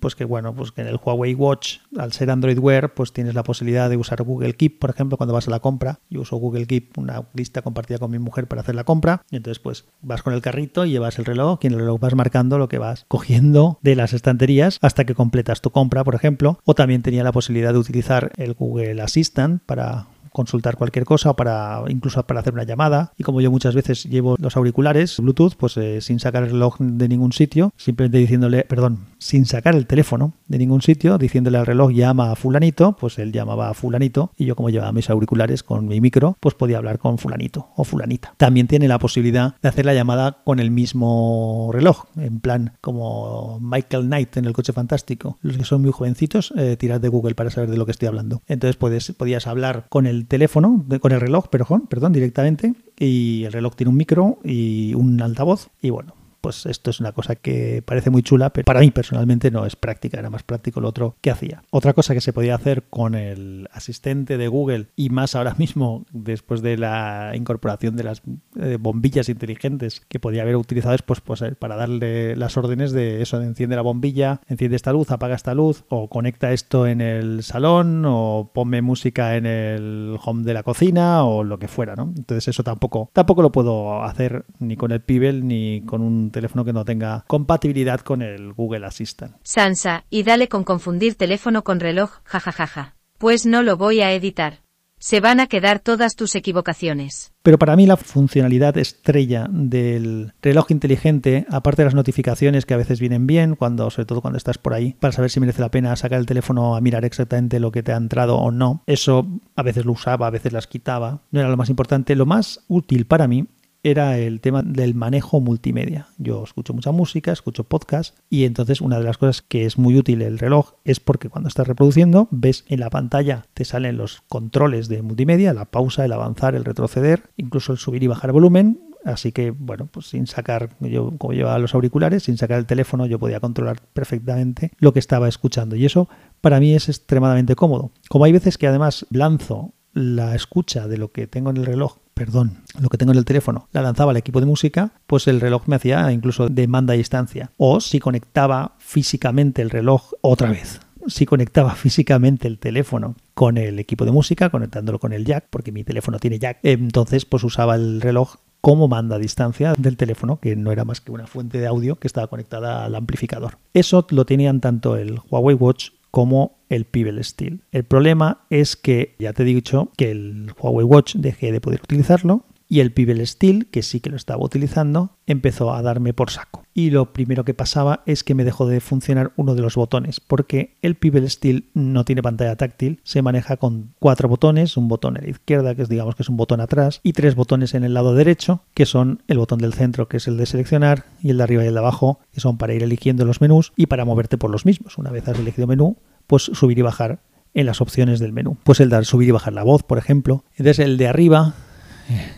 pues 0.00 0.14
que 0.14 0.24
bueno, 0.24 0.54
pues 0.54 0.72
que 0.72 0.82
en 0.82 0.88
el 0.88 0.98
Huawei 1.02 1.34
Watch, 1.34 1.78
al 1.96 2.12
ser 2.12 2.30
Android 2.30 2.58
Wear, 2.58 2.94
pues 2.94 3.12
tienes 3.12 3.34
la 3.34 3.42
posibilidad 3.42 3.90
de 3.90 3.96
usar 3.96 4.22
Google 4.22 4.54
Keep, 4.54 4.78
por 4.78 4.90
ejemplo, 4.90 5.16
cuando 5.16 5.34
vas 5.34 5.48
a 5.48 5.50
la 5.50 5.60
compra. 5.60 6.00
Yo 6.10 6.20
uso 6.20 6.36
Google 6.36 6.66
Keep, 6.66 6.98
una 6.98 7.24
lista 7.34 7.62
compartida 7.62 7.98
con 7.98 8.10
mi 8.10 8.18
mujer 8.18 8.46
para 8.46 8.62
hacer 8.62 8.74
la 8.74 8.84
compra. 8.84 9.22
Y 9.30 9.36
entonces, 9.36 9.58
pues 9.58 9.84
vas 10.02 10.22
con 10.22 10.34
el 10.34 10.42
carrito 10.42 10.84
y 10.84 10.90
llevas 10.90 11.18
el 11.18 11.24
reloj 11.24 11.58
y 11.62 11.66
en 11.66 11.74
el 11.74 11.80
reloj 11.80 12.00
vas 12.00 12.14
marcando 12.14 12.58
lo 12.58 12.68
que 12.68 12.78
vas 12.78 13.04
cogiendo 13.08 13.78
de 13.82 13.96
las 13.96 14.12
estanterías 14.12 14.78
hasta 14.82 15.04
que 15.04 15.14
completas 15.14 15.60
tu 15.60 15.70
compra, 15.70 16.04
por 16.04 16.14
ejemplo. 16.14 16.58
O 16.64 16.74
también 16.74 17.02
tenía 17.02 17.24
la 17.24 17.32
posibilidad 17.32 17.72
de 17.72 17.78
utilizar 17.78 18.32
el 18.36 18.54
Google 18.54 19.02
Assistant 19.02 19.62
para 19.64 20.06
consultar 20.36 20.76
cualquier 20.76 21.06
cosa 21.06 21.30
o 21.30 21.36
para 21.36 21.82
incluso 21.88 22.22
para 22.26 22.40
hacer 22.40 22.52
una 22.52 22.64
llamada. 22.64 23.14
Y 23.16 23.22
como 23.22 23.40
yo 23.40 23.50
muchas 23.50 23.74
veces 23.74 24.04
llevo 24.04 24.36
los 24.38 24.54
auriculares 24.54 25.18
Bluetooth, 25.18 25.54
pues 25.56 25.78
eh, 25.78 26.02
sin 26.02 26.20
sacar 26.20 26.42
el 26.42 26.50
reloj 26.50 26.76
de 26.78 27.08
ningún 27.08 27.32
sitio, 27.32 27.72
simplemente 27.78 28.18
diciéndole, 28.18 28.64
perdón, 28.64 29.06
sin 29.18 29.46
sacar 29.46 29.74
el 29.74 29.86
teléfono 29.86 30.34
de 30.48 30.58
ningún 30.58 30.82
sitio, 30.82 31.18
diciéndole 31.18 31.58
al 31.58 31.66
reloj 31.66 31.92
llama 31.92 32.32
a 32.32 32.36
fulanito, 32.36 32.96
pues 32.98 33.18
él 33.18 33.32
llamaba 33.32 33.68
a 33.68 33.74
fulanito 33.74 34.32
y 34.36 34.44
yo 34.44 34.56
como 34.56 34.70
llevaba 34.70 34.92
mis 34.92 35.10
auriculares 35.10 35.62
con 35.62 35.86
mi 35.86 36.00
micro, 36.00 36.36
pues 36.40 36.54
podía 36.54 36.78
hablar 36.78 36.98
con 36.98 37.18
fulanito 37.18 37.68
o 37.76 37.84
fulanita. 37.84 38.34
También 38.36 38.66
tiene 38.66 38.88
la 38.88 38.98
posibilidad 38.98 39.54
de 39.62 39.68
hacer 39.68 39.86
la 39.86 39.94
llamada 39.94 40.38
con 40.44 40.60
el 40.60 40.70
mismo 40.70 41.70
reloj, 41.72 42.04
en 42.16 42.40
plan 42.40 42.72
como 42.80 43.58
Michael 43.60 44.06
Knight 44.06 44.36
en 44.36 44.44
el 44.44 44.52
coche 44.52 44.72
fantástico. 44.72 45.38
Los 45.42 45.56
que 45.56 45.64
son 45.64 45.82
muy 45.82 45.92
jovencitos, 45.92 46.52
eh, 46.56 46.76
tirad 46.76 47.00
de 47.00 47.08
Google 47.08 47.34
para 47.34 47.50
saber 47.50 47.70
de 47.70 47.76
lo 47.76 47.86
que 47.86 47.92
estoy 47.92 48.08
hablando. 48.08 48.42
Entonces 48.46 48.76
puedes, 48.76 49.12
podías 49.12 49.46
hablar 49.46 49.86
con 49.88 50.06
el 50.06 50.26
teléfono, 50.26 50.84
con 51.00 51.12
el 51.12 51.20
reloj, 51.20 51.48
perdón, 51.48 51.86
perdón, 51.88 52.12
directamente, 52.12 52.74
y 52.98 53.44
el 53.44 53.52
reloj 53.52 53.74
tiene 53.74 53.90
un 53.90 53.96
micro 53.96 54.38
y 54.44 54.94
un 54.94 55.20
altavoz, 55.20 55.68
y 55.82 55.90
bueno, 55.90 56.14
pues 56.40 56.66
esto 56.66 56.90
es 56.90 57.00
una 57.00 57.12
cosa 57.12 57.34
que 57.34 57.82
parece 57.84 58.10
muy 58.10 58.22
chula, 58.22 58.50
pero 58.50 58.64
para 58.64 58.80
mí 58.80 58.90
personalmente 58.90 59.50
no 59.50 59.66
es 59.66 59.76
práctica, 59.76 60.18
era 60.18 60.30
más 60.30 60.42
práctico 60.42 60.80
lo 60.80 60.88
otro 60.88 61.16
que 61.20 61.30
hacía. 61.30 61.62
Otra 61.70 61.92
cosa 61.92 62.14
que 62.14 62.20
se 62.20 62.32
podía 62.32 62.54
hacer 62.54 62.84
con 62.90 63.14
el 63.14 63.68
asistente 63.72 64.38
de 64.38 64.48
Google 64.48 64.86
y 64.96 65.10
más 65.10 65.34
ahora 65.34 65.54
mismo 65.58 66.04
después 66.12 66.62
de 66.62 66.76
la 66.76 67.32
incorporación 67.34 67.96
de 67.96 68.04
las 68.04 68.22
eh, 68.60 68.78
bombillas 68.80 69.28
inteligentes 69.28 70.02
que 70.08 70.20
podía 70.20 70.42
haber 70.42 70.56
utilizado 70.56 70.94
es 70.94 71.02
pues, 71.02 71.20
pues, 71.20 71.42
para 71.58 71.76
darle 71.76 72.36
las 72.36 72.56
órdenes 72.56 72.92
de 72.92 73.22
eso, 73.22 73.38
de 73.38 73.46
enciende 73.46 73.76
la 73.76 73.82
bombilla, 73.82 74.40
enciende 74.48 74.76
esta 74.76 74.92
luz, 74.92 75.10
apaga 75.10 75.34
esta 75.34 75.54
luz 75.54 75.84
o 75.88 76.08
conecta 76.08 76.52
esto 76.52 76.86
en 76.86 77.00
el 77.00 77.42
salón 77.42 78.04
o 78.06 78.50
ponme 78.52 78.82
música 78.82 79.36
en 79.36 79.46
el 79.46 80.16
home 80.24 80.44
de 80.44 80.54
la 80.54 80.62
cocina 80.62 81.24
o 81.24 81.44
lo 81.44 81.58
que 81.58 81.68
fuera, 81.68 81.94
¿no? 81.94 82.12
Entonces 82.16 82.48
eso 82.48 82.62
tampoco, 82.62 83.10
tampoco 83.12 83.42
lo 83.42 83.52
puedo 83.52 84.02
hacer 84.02 84.44
ni 84.58 84.76
con 84.76 84.92
el 84.92 85.00
Pibel 85.00 85.46
ni 85.46 85.82
con 85.82 86.02
un 86.02 86.25
teléfono 86.30 86.64
que 86.64 86.72
no 86.72 86.84
tenga 86.84 87.24
compatibilidad 87.26 88.00
con 88.00 88.22
el 88.22 88.52
Google 88.52 88.86
Assistant. 88.86 89.36
Sansa, 89.42 90.04
y 90.10 90.22
dale 90.22 90.48
con 90.48 90.64
confundir 90.64 91.14
teléfono 91.14 91.64
con 91.64 91.80
reloj, 91.80 92.20
jajajaja. 92.24 92.96
Pues 93.18 93.46
no 93.46 93.62
lo 93.62 93.76
voy 93.76 94.00
a 94.00 94.12
editar. 94.12 94.60
Se 94.98 95.20
van 95.20 95.40
a 95.40 95.46
quedar 95.46 95.80
todas 95.80 96.16
tus 96.16 96.34
equivocaciones. 96.34 97.32
Pero 97.42 97.58
para 97.58 97.76
mí 97.76 97.86
la 97.86 97.98
funcionalidad 97.98 98.78
estrella 98.78 99.46
del 99.50 100.32
reloj 100.40 100.70
inteligente, 100.70 101.46
aparte 101.50 101.82
de 101.82 101.86
las 101.86 101.94
notificaciones 101.94 102.64
que 102.64 102.72
a 102.74 102.78
veces 102.78 102.98
vienen 102.98 103.26
bien, 103.26 103.56
cuando, 103.56 103.90
sobre 103.90 104.06
todo 104.06 104.22
cuando 104.22 104.38
estás 104.38 104.56
por 104.56 104.72
ahí, 104.72 104.96
para 104.98 105.12
saber 105.12 105.30
si 105.30 105.38
merece 105.38 105.60
la 105.60 105.70
pena 105.70 105.94
sacar 105.96 106.18
el 106.18 106.26
teléfono 106.26 106.76
a 106.76 106.80
mirar 106.80 107.04
exactamente 107.04 107.60
lo 107.60 107.70
que 107.72 107.82
te 107.82 107.92
ha 107.92 107.96
entrado 107.96 108.36
o 108.36 108.50
no, 108.50 108.82
eso 108.86 109.26
a 109.54 109.62
veces 109.62 109.84
lo 109.84 109.92
usaba, 109.92 110.26
a 110.26 110.30
veces 110.30 110.52
las 110.54 110.66
quitaba, 110.66 111.20
no 111.30 111.40
era 111.40 111.50
lo 111.50 111.58
más 111.58 111.68
importante. 111.68 112.16
Lo 112.16 112.26
más 112.26 112.64
útil 112.66 113.04
para 113.04 113.28
mí 113.28 113.46
era 113.90 114.18
el 114.18 114.40
tema 114.40 114.64
del 114.64 114.96
manejo 114.96 115.40
multimedia. 115.40 116.08
Yo 116.18 116.42
escucho 116.42 116.74
mucha 116.74 116.90
música, 116.90 117.30
escucho 117.30 117.62
podcast 117.62 118.18
y 118.28 118.44
entonces 118.44 118.80
una 118.80 118.98
de 118.98 119.04
las 119.04 119.16
cosas 119.16 119.42
que 119.42 119.64
es 119.64 119.78
muy 119.78 119.96
útil 119.96 120.22
el 120.22 120.40
reloj 120.40 120.72
es 120.84 120.98
porque 120.98 121.28
cuando 121.28 121.46
estás 121.46 121.68
reproduciendo 121.68 122.26
ves 122.32 122.64
en 122.66 122.80
la 122.80 122.90
pantalla 122.90 123.46
te 123.54 123.64
salen 123.64 123.96
los 123.96 124.22
controles 124.28 124.88
de 124.88 125.02
multimedia, 125.02 125.54
la 125.54 125.66
pausa, 125.66 126.04
el 126.04 126.12
avanzar, 126.12 126.56
el 126.56 126.64
retroceder, 126.64 127.30
incluso 127.36 127.70
el 127.70 127.78
subir 127.78 128.02
y 128.02 128.08
bajar 128.08 128.32
volumen. 128.32 128.80
Así 129.04 129.30
que, 129.30 129.52
bueno, 129.52 129.86
pues 129.86 130.06
sin 130.08 130.26
sacar, 130.26 130.70
yo 130.80 131.16
como 131.16 131.32
llevaba 131.32 131.60
los 131.60 131.76
auriculares, 131.76 132.24
sin 132.24 132.36
sacar 132.38 132.58
el 132.58 132.66
teléfono, 132.66 133.06
yo 133.06 133.20
podía 133.20 133.38
controlar 133.38 133.80
perfectamente 133.92 134.72
lo 134.78 134.92
que 134.92 134.98
estaba 134.98 135.28
escuchando. 135.28 135.76
Y 135.76 135.86
eso 135.86 136.08
para 136.40 136.58
mí 136.58 136.74
es 136.74 136.88
extremadamente 136.88 137.54
cómodo. 137.54 137.92
Como 138.08 138.24
hay 138.24 138.32
veces 138.32 138.58
que 138.58 138.66
además 138.66 139.06
lanzo 139.10 139.74
la 139.92 140.34
escucha 140.34 140.88
de 140.88 140.98
lo 140.98 141.12
que 141.12 141.28
tengo 141.28 141.50
en 141.50 141.58
el 141.58 141.66
reloj 141.66 141.98
perdón, 142.16 142.62
lo 142.80 142.88
que 142.88 142.96
tengo 142.96 143.12
en 143.12 143.18
el 143.18 143.26
teléfono, 143.26 143.68
la 143.72 143.82
lanzaba 143.82 144.10
al 144.10 144.16
equipo 144.16 144.40
de 144.40 144.46
música, 144.46 144.90
pues 145.06 145.28
el 145.28 145.38
reloj 145.38 145.64
me 145.66 145.76
hacía 145.76 146.10
incluso 146.12 146.48
demanda 146.48 146.94
a 146.94 146.96
distancia. 146.96 147.52
O 147.58 147.78
si 147.80 148.00
conectaba 148.00 148.74
físicamente 148.78 149.60
el 149.60 149.68
reloj 149.68 150.12
otra 150.22 150.50
vez. 150.50 150.80
Si 151.08 151.26
conectaba 151.26 151.74
físicamente 151.74 152.48
el 152.48 152.58
teléfono 152.58 153.16
con 153.34 153.58
el 153.58 153.78
equipo 153.78 154.06
de 154.06 154.12
música, 154.12 154.48
conectándolo 154.48 154.98
con 154.98 155.12
el 155.12 155.26
jack, 155.26 155.48
porque 155.50 155.72
mi 155.72 155.84
teléfono 155.84 156.18
tiene 156.18 156.38
jack, 156.38 156.58
entonces 156.62 157.26
pues 157.26 157.44
usaba 157.44 157.74
el 157.74 158.00
reloj 158.00 158.36
como 158.62 158.88
manda 158.88 159.16
a 159.16 159.18
distancia 159.18 159.74
del 159.76 159.98
teléfono, 159.98 160.40
que 160.40 160.56
no 160.56 160.72
era 160.72 160.86
más 160.86 161.02
que 161.02 161.12
una 161.12 161.26
fuente 161.26 161.58
de 161.58 161.66
audio 161.66 161.96
que 161.96 162.08
estaba 162.08 162.28
conectada 162.28 162.86
al 162.86 162.94
amplificador. 162.94 163.58
Eso 163.74 164.06
lo 164.08 164.24
tenían 164.24 164.60
tanto 164.60 164.96
el 164.96 165.20
Huawei 165.30 165.54
Watch 165.54 165.90
como 166.16 166.56
el 166.70 166.86
Pebble 166.86 167.22
Steel. 167.22 167.60
El 167.72 167.84
problema 167.84 168.46
es 168.48 168.74
que 168.74 169.14
ya 169.18 169.34
te 169.34 169.42
he 169.42 169.44
dicho 169.44 169.92
que 169.98 170.10
el 170.10 170.50
Huawei 170.58 170.86
Watch 170.86 171.16
dejé 171.16 171.52
de 171.52 171.60
poder 171.60 171.82
utilizarlo 171.82 172.46
y 172.68 172.80
el 172.80 172.92
Pebble 172.92 173.24
Steel, 173.24 173.66
que 173.66 173.82
sí 173.82 174.00
que 174.00 174.10
lo 174.10 174.16
estaba 174.16 174.42
utilizando, 174.42 175.16
empezó 175.26 175.72
a 175.72 175.82
darme 175.82 176.12
por 176.12 176.30
saco. 176.30 176.64
Y 176.74 176.90
lo 176.90 177.12
primero 177.12 177.44
que 177.44 177.54
pasaba 177.54 178.02
es 178.06 178.24
que 178.24 178.34
me 178.34 178.44
dejó 178.44 178.66
de 178.66 178.80
funcionar 178.80 179.32
uno 179.36 179.54
de 179.54 179.62
los 179.62 179.76
botones, 179.76 180.20
porque 180.20 180.76
el 180.82 180.96
Pebble 180.96 181.28
Steel 181.28 181.70
no 181.74 182.04
tiene 182.04 182.22
pantalla 182.22 182.56
táctil, 182.56 183.00
se 183.02 183.22
maneja 183.22 183.56
con 183.56 183.94
cuatro 183.98 184.28
botones, 184.28 184.76
un 184.76 184.88
botón 184.88 185.16
en 185.16 185.24
la 185.24 185.30
izquierda, 185.30 185.74
que 185.74 185.82
es 185.82 185.88
digamos 185.88 186.16
que 186.16 186.22
es 186.22 186.28
un 186.28 186.36
botón 186.36 186.60
atrás, 186.60 187.00
y 187.02 187.12
tres 187.12 187.34
botones 187.34 187.74
en 187.74 187.84
el 187.84 187.94
lado 187.94 188.14
derecho, 188.14 188.62
que 188.74 188.86
son 188.86 189.22
el 189.28 189.38
botón 189.38 189.58
del 189.58 189.72
centro, 189.72 190.08
que 190.08 190.18
es 190.18 190.26
el 190.26 190.36
de 190.36 190.46
seleccionar, 190.46 191.04
y 191.22 191.30
el 191.30 191.38
de 191.38 191.44
arriba 191.44 191.64
y 191.64 191.68
el 191.68 191.74
de 191.74 191.80
abajo, 191.80 192.20
que 192.32 192.40
son 192.40 192.58
para 192.58 192.74
ir 192.74 192.82
eligiendo 192.82 193.24
los 193.24 193.40
menús 193.40 193.72
y 193.76 193.86
para 193.86 194.04
moverte 194.04 194.38
por 194.38 194.50
los 194.50 194.66
mismos. 194.66 194.98
Una 194.98 195.10
vez 195.10 195.28
has 195.28 195.38
elegido 195.38 195.66
menú, 195.66 195.96
pues 196.26 196.42
subir 196.42 196.78
y 196.78 196.82
bajar 196.82 197.20
en 197.54 197.66
las 197.66 197.80
opciones 197.80 198.20
del 198.20 198.32
menú. 198.32 198.58
Pues 198.64 198.80
el 198.80 198.90
de 198.90 199.02
subir 199.04 199.30
y 199.30 199.32
bajar 199.32 199.54
la 199.54 199.62
voz, 199.62 199.82
por 199.82 199.96
ejemplo. 199.96 200.44
Entonces 200.52 200.78
el 200.78 200.98
de 200.98 201.08
arriba 201.08 201.54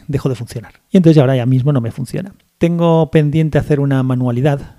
dejó 0.07 0.29
de 0.29 0.35
funcionar. 0.35 0.75
Y 0.91 0.97
entonces 0.97 1.21
ahora 1.21 1.37
ya 1.37 1.47
mismo 1.47 1.73
no 1.73 1.81
me 1.81 1.91
funciona. 1.91 2.35
Tengo 2.59 3.11
pendiente 3.11 3.59
hacer 3.59 3.81
una 3.81 4.03
manualidad 4.03 4.77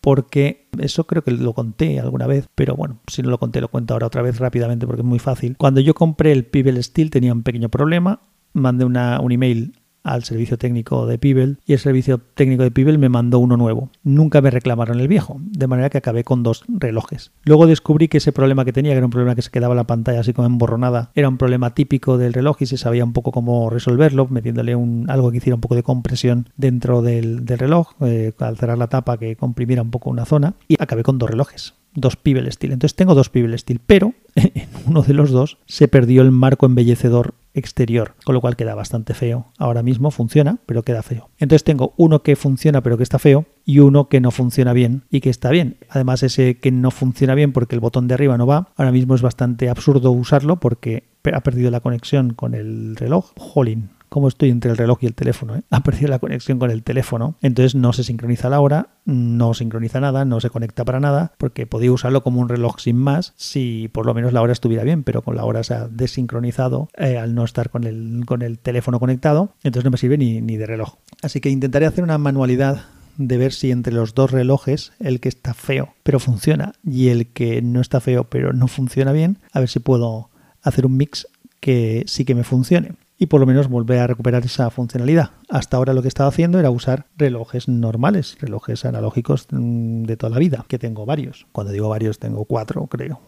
porque 0.00 0.68
eso 0.78 1.04
creo 1.06 1.22
que 1.22 1.30
lo 1.30 1.52
conté 1.54 2.00
alguna 2.00 2.26
vez, 2.26 2.48
pero 2.54 2.74
bueno, 2.74 2.98
si 3.06 3.22
no 3.22 3.30
lo 3.30 3.38
conté 3.38 3.60
lo 3.60 3.68
cuento 3.68 3.94
ahora 3.94 4.08
otra 4.08 4.22
vez 4.22 4.38
rápidamente 4.38 4.86
porque 4.86 5.02
es 5.02 5.06
muy 5.06 5.20
fácil. 5.20 5.56
Cuando 5.56 5.80
yo 5.80 5.94
compré 5.94 6.32
el 6.32 6.44
Pibel 6.44 6.82
Steel 6.82 7.10
tenía 7.10 7.32
un 7.32 7.42
pequeño 7.42 7.68
problema, 7.68 8.20
mandé 8.52 8.84
una, 8.84 9.20
un 9.20 9.32
email 9.32 9.74
al 10.02 10.24
servicio 10.24 10.58
técnico 10.58 11.06
de 11.06 11.18
Pibel 11.18 11.58
y 11.66 11.72
el 11.72 11.78
servicio 11.78 12.18
técnico 12.18 12.62
de 12.62 12.70
Pibel 12.70 12.98
me 12.98 13.08
mandó 13.08 13.38
uno 13.38 13.56
nuevo. 13.56 13.90
Nunca 14.02 14.40
me 14.40 14.50
reclamaron 14.50 15.00
el 15.00 15.08
viejo, 15.08 15.36
de 15.40 15.66
manera 15.66 15.90
que 15.90 15.98
acabé 15.98 16.24
con 16.24 16.42
dos 16.42 16.64
relojes. 16.68 17.32
Luego 17.44 17.66
descubrí 17.66 18.08
que 18.08 18.18
ese 18.18 18.32
problema 18.32 18.64
que 18.64 18.72
tenía, 18.72 18.92
que 18.92 18.98
era 18.98 19.06
un 19.06 19.10
problema 19.12 19.34
que 19.34 19.42
se 19.42 19.50
quedaba 19.50 19.74
la 19.74 19.84
pantalla 19.84 20.20
así 20.20 20.32
como 20.32 20.46
emborronada, 20.46 21.10
era 21.14 21.28
un 21.28 21.38
problema 21.38 21.74
típico 21.74 22.18
del 22.18 22.32
reloj 22.32 22.56
y 22.60 22.66
se 22.66 22.76
sabía 22.76 23.04
un 23.04 23.12
poco 23.12 23.32
cómo 23.32 23.70
resolverlo, 23.70 24.26
metiéndole 24.28 24.74
un, 24.76 25.06
algo 25.08 25.30
que 25.30 25.38
hiciera 25.38 25.54
un 25.54 25.60
poco 25.60 25.74
de 25.74 25.82
compresión 25.82 26.48
dentro 26.56 27.02
del, 27.02 27.46
reloj, 27.46 27.92
eh, 28.00 28.32
al 28.38 28.56
cerrar 28.56 28.78
la 28.78 28.88
tapa 28.88 29.18
que 29.18 29.36
comprimiera 29.36 29.82
un 29.82 29.90
poco 29.90 30.10
una 30.10 30.24
zona 30.24 30.54
y 30.68 30.76
acabé 30.78 31.02
con 31.02 31.18
dos 31.18 31.30
relojes 31.30 31.74
dos 31.94 32.16
Pibel 32.16 32.50
Steel. 32.50 32.72
Entonces 32.72 32.96
tengo 32.96 33.14
dos 33.14 33.28
Pibel 33.28 33.58
Steel, 33.58 33.80
pero 33.84 34.14
en 34.34 34.68
uno 34.86 35.02
de 35.02 35.14
los 35.14 35.30
dos 35.30 35.58
se 35.66 35.88
perdió 35.88 36.22
el 36.22 36.30
marco 36.30 36.66
embellecedor 36.66 37.34
exterior, 37.54 38.14
con 38.24 38.34
lo 38.34 38.40
cual 38.40 38.56
queda 38.56 38.74
bastante 38.74 39.14
feo. 39.14 39.46
Ahora 39.58 39.82
mismo 39.82 40.10
funciona, 40.10 40.58
pero 40.66 40.82
queda 40.82 41.02
feo. 41.02 41.30
Entonces 41.38 41.64
tengo 41.64 41.94
uno 41.96 42.22
que 42.22 42.36
funciona 42.36 42.82
pero 42.82 42.96
que 42.96 43.02
está 43.02 43.18
feo 43.18 43.46
y 43.64 43.78
uno 43.78 44.08
que 44.08 44.20
no 44.20 44.30
funciona 44.30 44.72
bien 44.72 45.02
y 45.10 45.20
que 45.20 45.30
está 45.30 45.50
bien. 45.50 45.76
Además 45.88 46.22
ese 46.22 46.58
que 46.58 46.70
no 46.70 46.90
funciona 46.90 47.34
bien 47.34 47.52
porque 47.52 47.74
el 47.74 47.80
botón 47.80 48.08
de 48.08 48.14
arriba 48.14 48.38
no 48.38 48.46
va, 48.46 48.68
ahora 48.76 48.92
mismo 48.92 49.14
es 49.14 49.22
bastante 49.22 49.68
absurdo 49.68 50.10
usarlo 50.10 50.56
porque 50.56 51.04
ha 51.32 51.40
perdido 51.40 51.70
la 51.70 51.80
conexión 51.80 52.34
con 52.34 52.54
el 52.54 52.96
reloj. 52.96 53.32
Jolín, 53.36 53.90
como 54.12 54.28
estoy 54.28 54.50
entre 54.50 54.70
el 54.70 54.76
reloj 54.76 54.98
y 55.00 55.06
el 55.06 55.14
teléfono. 55.14 55.56
¿eh? 55.56 55.62
Ha 55.70 55.82
perdido 55.82 56.08
la 56.08 56.18
conexión 56.18 56.58
con 56.58 56.70
el 56.70 56.82
teléfono, 56.82 57.36
entonces 57.40 57.74
no 57.74 57.94
se 57.94 58.04
sincroniza 58.04 58.50
la 58.50 58.60
hora, 58.60 58.88
no 59.06 59.54
sincroniza 59.54 60.00
nada, 60.00 60.26
no 60.26 60.38
se 60.38 60.50
conecta 60.50 60.84
para 60.84 61.00
nada, 61.00 61.32
porque 61.38 61.66
podía 61.66 61.90
usarlo 61.90 62.22
como 62.22 62.40
un 62.40 62.50
reloj 62.50 62.78
sin 62.78 62.96
más 62.96 63.32
si 63.36 63.88
por 63.88 64.04
lo 64.04 64.12
menos 64.12 64.34
la 64.34 64.42
hora 64.42 64.52
estuviera 64.52 64.84
bien, 64.84 65.02
pero 65.02 65.22
con 65.22 65.34
la 65.34 65.46
hora 65.46 65.64
se 65.64 65.72
ha 65.72 65.88
desincronizado 65.88 66.90
eh, 66.98 67.16
al 67.16 67.34
no 67.34 67.42
estar 67.42 67.70
con 67.70 67.84
el, 67.84 68.24
con 68.26 68.42
el 68.42 68.58
teléfono 68.58 69.00
conectado, 69.00 69.54
entonces 69.62 69.84
no 69.84 69.90
me 69.90 69.96
sirve 69.96 70.18
ni, 70.18 70.42
ni 70.42 70.58
de 70.58 70.66
reloj. 70.66 70.96
Así 71.22 71.40
que 71.40 71.48
intentaré 71.48 71.86
hacer 71.86 72.04
una 72.04 72.18
manualidad 72.18 72.82
de 73.16 73.38
ver 73.38 73.54
si 73.54 73.70
entre 73.70 73.94
los 73.94 74.14
dos 74.14 74.30
relojes, 74.30 74.92
el 75.00 75.20
que 75.20 75.30
está 75.30 75.54
feo 75.54 75.94
pero 76.02 76.20
funciona 76.20 76.74
y 76.84 77.08
el 77.08 77.28
que 77.28 77.62
no 77.62 77.80
está 77.80 78.00
feo 78.00 78.24
pero 78.24 78.52
no 78.52 78.68
funciona 78.68 79.12
bien, 79.12 79.38
a 79.52 79.60
ver 79.60 79.70
si 79.70 79.78
puedo 79.78 80.28
hacer 80.60 80.84
un 80.84 80.98
mix 80.98 81.26
que 81.60 82.04
sí 82.06 82.26
que 82.26 82.34
me 82.34 82.44
funcione 82.44 82.92
y 83.22 83.26
por 83.26 83.38
lo 83.38 83.46
menos 83.46 83.68
volver 83.68 84.00
a 84.00 84.08
recuperar 84.08 84.44
esa 84.44 84.68
funcionalidad. 84.70 85.30
Hasta 85.48 85.76
ahora 85.76 85.94
lo 85.94 86.02
que 86.02 86.08
estaba 86.08 86.28
haciendo 86.28 86.58
era 86.58 86.70
usar 86.70 87.06
relojes 87.16 87.68
normales, 87.68 88.36
relojes 88.40 88.84
analógicos 88.84 89.46
mm, 89.48 90.02
de 90.02 90.16
toda 90.16 90.30
la 90.30 90.40
vida, 90.40 90.64
que 90.66 90.80
tengo 90.80 91.06
varios. 91.06 91.46
Cuando 91.52 91.72
digo 91.72 91.88
varios 91.88 92.18
tengo 92.18 92.44
cuatro, 92.46 92.88
creo, 92.88 93.20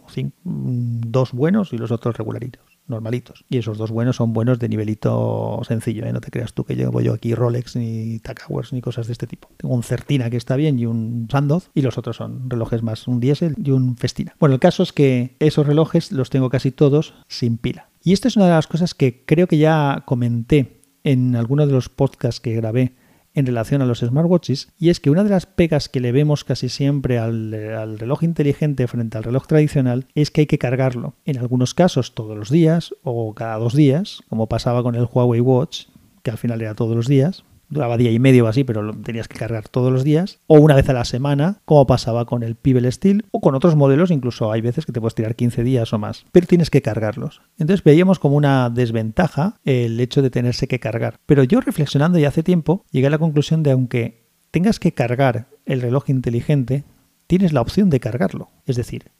mm, 0.43 1.01
dos 1.07 1.31
buenos 1.31 1.73
y 1.73 1.79
los 1.79 1.93
otros 1.93 2.17
regularitos 2.17 2.65
normalitos. 2.89 3.45
Y 3.49 3.59
esos 3.59 3.79
dos 3.79 3.93
buenos 3.93 4.17
son 4.17 4.33
buenos 4.33 4.59
de 4.59 4.69
nivelito 4.69 5.61
sencillo, 5.63 6.05
¿eh? 6.07 6.13
no 6.13 6.21
te 6.21 6.33
creas 6.33 6.55
tú 6.55 6.65
que 6.65 6.75
llevo 6.75 7.01
yo 7.01 7.15
aquí 7.15 7.33
Rolex 7.37 7.77
ni 7.77 8.19
Takawers 8.19 8.73
ni 8.73 8.81
cosas 8.81 9.07
de 9.07 9.13
este 9.13 9.29
tipo. 9.29 9.49
Tengo 9.57 9.77
un 9.77 9.85
Certina 9.85 10.29
que 10.29 10.37
está 10.37 10.57
bien 10.57 10.77
y 10.77 10.87
un 10.87 11.29
Sandoz 11.31 11.71
y 11.73 11.83
los 11.83 11.99
otros 11.99 12.17
son 12.17 12.51
relojes 12.51 12.83
más 12.83 13.07
un 13.07 13.21
Diesel 13.21 13.55
y 13.63 13.71
un 13.71 13.97
Festina. 13.97 14.35
Bueno, 14.41 14.55
el 14.55 14.61
caso 14.61 14.83
es 14.83 14.93
que 14.93 15.37
esos 15.39 15.69
relojes 15.69 16.11
los 16.11 16.31
tengo 16.31 16.51
casi 16.51 16.73
todos 16.73 17.15
sin 17.29 17.59
pila. 17.59 17.91
Y 18.05 18.13
esto 18.13 18.29
es 18.29 18.37
una 18.37 18.45
de 18.45 18.53
las 18.53 18.67
cosas 18.67 18.93
que 18.93 19.25
creo 19.25 19.47
que 19.47 19.57
ya 19.57 20.03
comenté 20.05 20.83
en 21.05 21.35
alguno 21.37 21.67
de 21.67 21.73
los 21.73 21.89
podcasts 21.89 22.39
que 22.39 22.55
grabé 22.55 22.93
en 23.33 23.47
relación 23.47 23.81
a 23.81 23.87
los 23.87 24.01
smartwatches 24.01 24.69
y 24.79 24.91
es 24.91 25.01
que 25.01 25.09
una 25.09 25.25
de 25.25 25.31
las 25.31 25.47
pegas 25.47 25.89
que 25.89 26.01
le 26.01 26.13
vemos 26.13 26.45
casi 26.45 26.69
siempre 26.69 27.19
al, 27.19 27.53
al, 27.55 27.99
reloj 27.99 28.23
inteligente 28.23 28.87
frente 28.87 29.17
al 29.17 29.25
reloj 29.25 29.47
tradicional 29.47 30.07
es 30.15 30.31
que 30.31 30.43
hay 30.43 30.47
que 30.47 30.59
cargarlo. 30.59 31.15
En 31.25 31.39
algunos 31.39 31.73
casos 31.73 32.15
todos 32.15 32.37
los 32.37 32.51
días 32.51 32.95
o 33.03 33.35
cada 33.35 33.57
dos 33.57 33.75
días, 33.75 34.21
como 34.29 34.51
pasaba 34.51 34.83
con 34.83 34.95
el 34.95 35.09
Huawei 35.11 35.41
Watch, 35.41 35.87
que 36.23 36.31
al 36.31 36.39
final 36.39 36.61
era 36.61 36.75
todos 36.75 36.95
los 36.95 37.09
días, 37.09 37.45
duraba 37.69 37.97
día 37.97 38.11
y 38.11 38.19
medio 38.19 38.45
o 38.45 38.49
así, 38.49 38.65
pero 38.65 38.83
lo 38.83 38.95
tenías 38.95 39.29
que 39.29 39.39
cargar 39.39 39.69
todos 39.69 39.93
los 39.93 40.05
días, 40.05 40.39
o 40.47 40.59
una 40.59 40.75
vez 40.75 40.89
a 40.89 40.93
la 40.93 41.05
semana, 41.05 41.61
como 41.65 41.87
pasaba 41.87 42.25
con 42.25 42.43
el 42.43 42.57
Pebble 42.57 42.91
Steel, 42.91 43.25
o 43.31 43.41
con 43.41 43.55
otros 43.55 43.77
modelos, 43.77 44.11
incluso 44.11 44.53
hay 44.53 44.61
veces 44.61 44.87
que 44.87 44.93
te 44.93 45.01
puedes 45.01 45.15
tirar 45.15 45.35
15 45.37 45.63
días 45.65 45.93
o 45.93 45.99
más, 45.99 46.25
pero 46.33 46.47
tienes 46.47 46.71
que 46.71 46.83
cargarlos. 46.83 47.43
Entonces 47.59 47.85
veíamos 47.85 48.19
como 48.19 48.37
una 48.37 48.71
desventaja 48.71 49.59
el 49.65 49.99
hecho 50.01 50.23
de 50.23 50.31
tenerse 50.31 50.69
que 50.69 50.81
cargar. 50.81 51.19
Pero 51.27 51.45
yo 51.45 51.61
reflexionando 51.61 52.19
ya 52.19 52.29
hace 52.29 52.43
tiempo, 52.43 52.85
llegué 52.91 53.07
a 53.07 53.11
la 53.11 53.19
conclusión 53.19 53.63
de 53.63 53.73
aunque 53.73 54.25
tengas 54.51 54.79
que 54.79 54.93
cargar 54.93 55.49
el 55.67 55.81
reloj 55.81 56.11
inteligente, 56.11 56.85
tienes 57.27 57.53
la 57.53 57.61
opción 57.61 57.91
de 57.91 58.01
cargarlo. 58.01 58.51
Es 58.67 58.77
decir, 58.77 59.11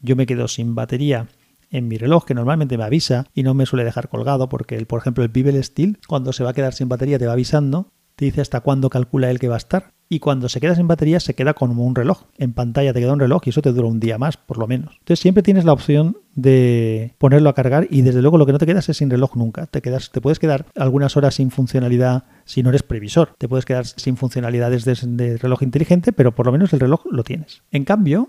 yo 0.00 0.16
me 0.16 0.26
quedo 0.26 0.48
sin 0.48 0.74
batería 0.74 1.28
en 1.74 1.88
mi 1.88 1.98
reloj, 1.98 2.24
que 2.24 2.34
normalmente 2.34 2.78
me 2.78 2.84
avisa 2.84 3.26
y 3.34 3.42
no 3.42 3.52
me 3.52 3.66
suele 3.66 3.84
dejar 3.84 4.08
colgado, 4.08 4.48
porque, 4.48 4.76
el, 4.76 4.86
por 4.86 5.00
ejemplo, 5.00 5.24
el 5.24 5.30
Pebble 5.30 5.62
Steel, 5.62 5.98
cuando 6.06 6.32
se 6.32 6.44
va 6.44 6.50
a 6.50 6.54
quedar 6.54 6.72
sin 6.72 6.88
batería, 6.88 7.18
te 7.18 7.26
va 7.26 7.32
avisando, 7.32 7.88
te 8.14 8.26
dice 8.26 8.40
hasta 8.40 8.60
cuándo 8.60 8.90
calcula 8.90 9.28
él 9.28 9.40
que 9.40 9.48
va 9.48 9.56
a 9.56 9.58
estar. 9.58 9.92
Y 10.08 10.20
cuando 10.20 10.48
se 10.48 10.60
queda 10.60 10.76
sin 10.76 10.86
batería, 10.86 11.18
se 11.18 11.34
queda 11.34 11.54
como 11.54 11.84
un 11.84 11.96
reloj. 11.96 12.24
En 12.38 12.52
pantalla 12.52 12.92
te 12.92 13.00
queda 13.00 13.14
un 13.14 13.18
reloj 13.18 13.42
y 13.46 13.50
eso 13.50 13.62
te 13.62 13.72
dura 13.72 13.88
un 13.88 13.98
día 13.98 14.18
más, 14.18 14.36
por 14.36 14.58
lo 14.58 14.68
menos. 14.68 14.92
Entonces 15.00 15.18
siempre 15.18 15.42
tienes 15.42 15.64
la 15.64 15.72
opción 15.72 16.18
de 16.34 17.14
ponerlo 17.18 17.48
a 17.48 17.54
cargar 17.54 17.88
y 17.90 18.02
desde 18.02 18.20
luego 18.22 18.38
lo 18.38 18.46
que 18.46 18.52
no 18.52 18.58
te 18.58 18.66
quedas 18.66 18.88
es 18.88 18.98
sin 18.98 19.10
reloj 19.10 19.34
nunca. 19.34 19.66
Te, 19.66 19.82
quedas, 19.82 20.12
te 20.12 20.20
puedes 20.20 20.38
quedar 20.38 20.66
algunas 20.76 21.16
horas 21.16 21.34
sin 21.34 21.50
funcionalidad 21.50 22.24
si 22.44 22.62
no 22.62 22.68
eres 22.68 22.84
previsor. 22.84 23.34
Te 23.38 23.48
puedes 23.48 23.64
quedar 23.64 23.86
sin 23.86 24.16
funcionalidades 24.16 24.84
de, 24.84 24.94
de 25.02 25.38
reloj 25.38 25.62
inteligente, 25.62 26.12
pero 26.12 26.34
por 26.34 26.46
lo 26.46 26.52
menos 26.52 26.72
el 26.72 26.80
reloj 26.80 27.06
lo 27.10 27.24
tienes. 27.24 27.62
En 27.72 27.84
cambio, 27.84 28.28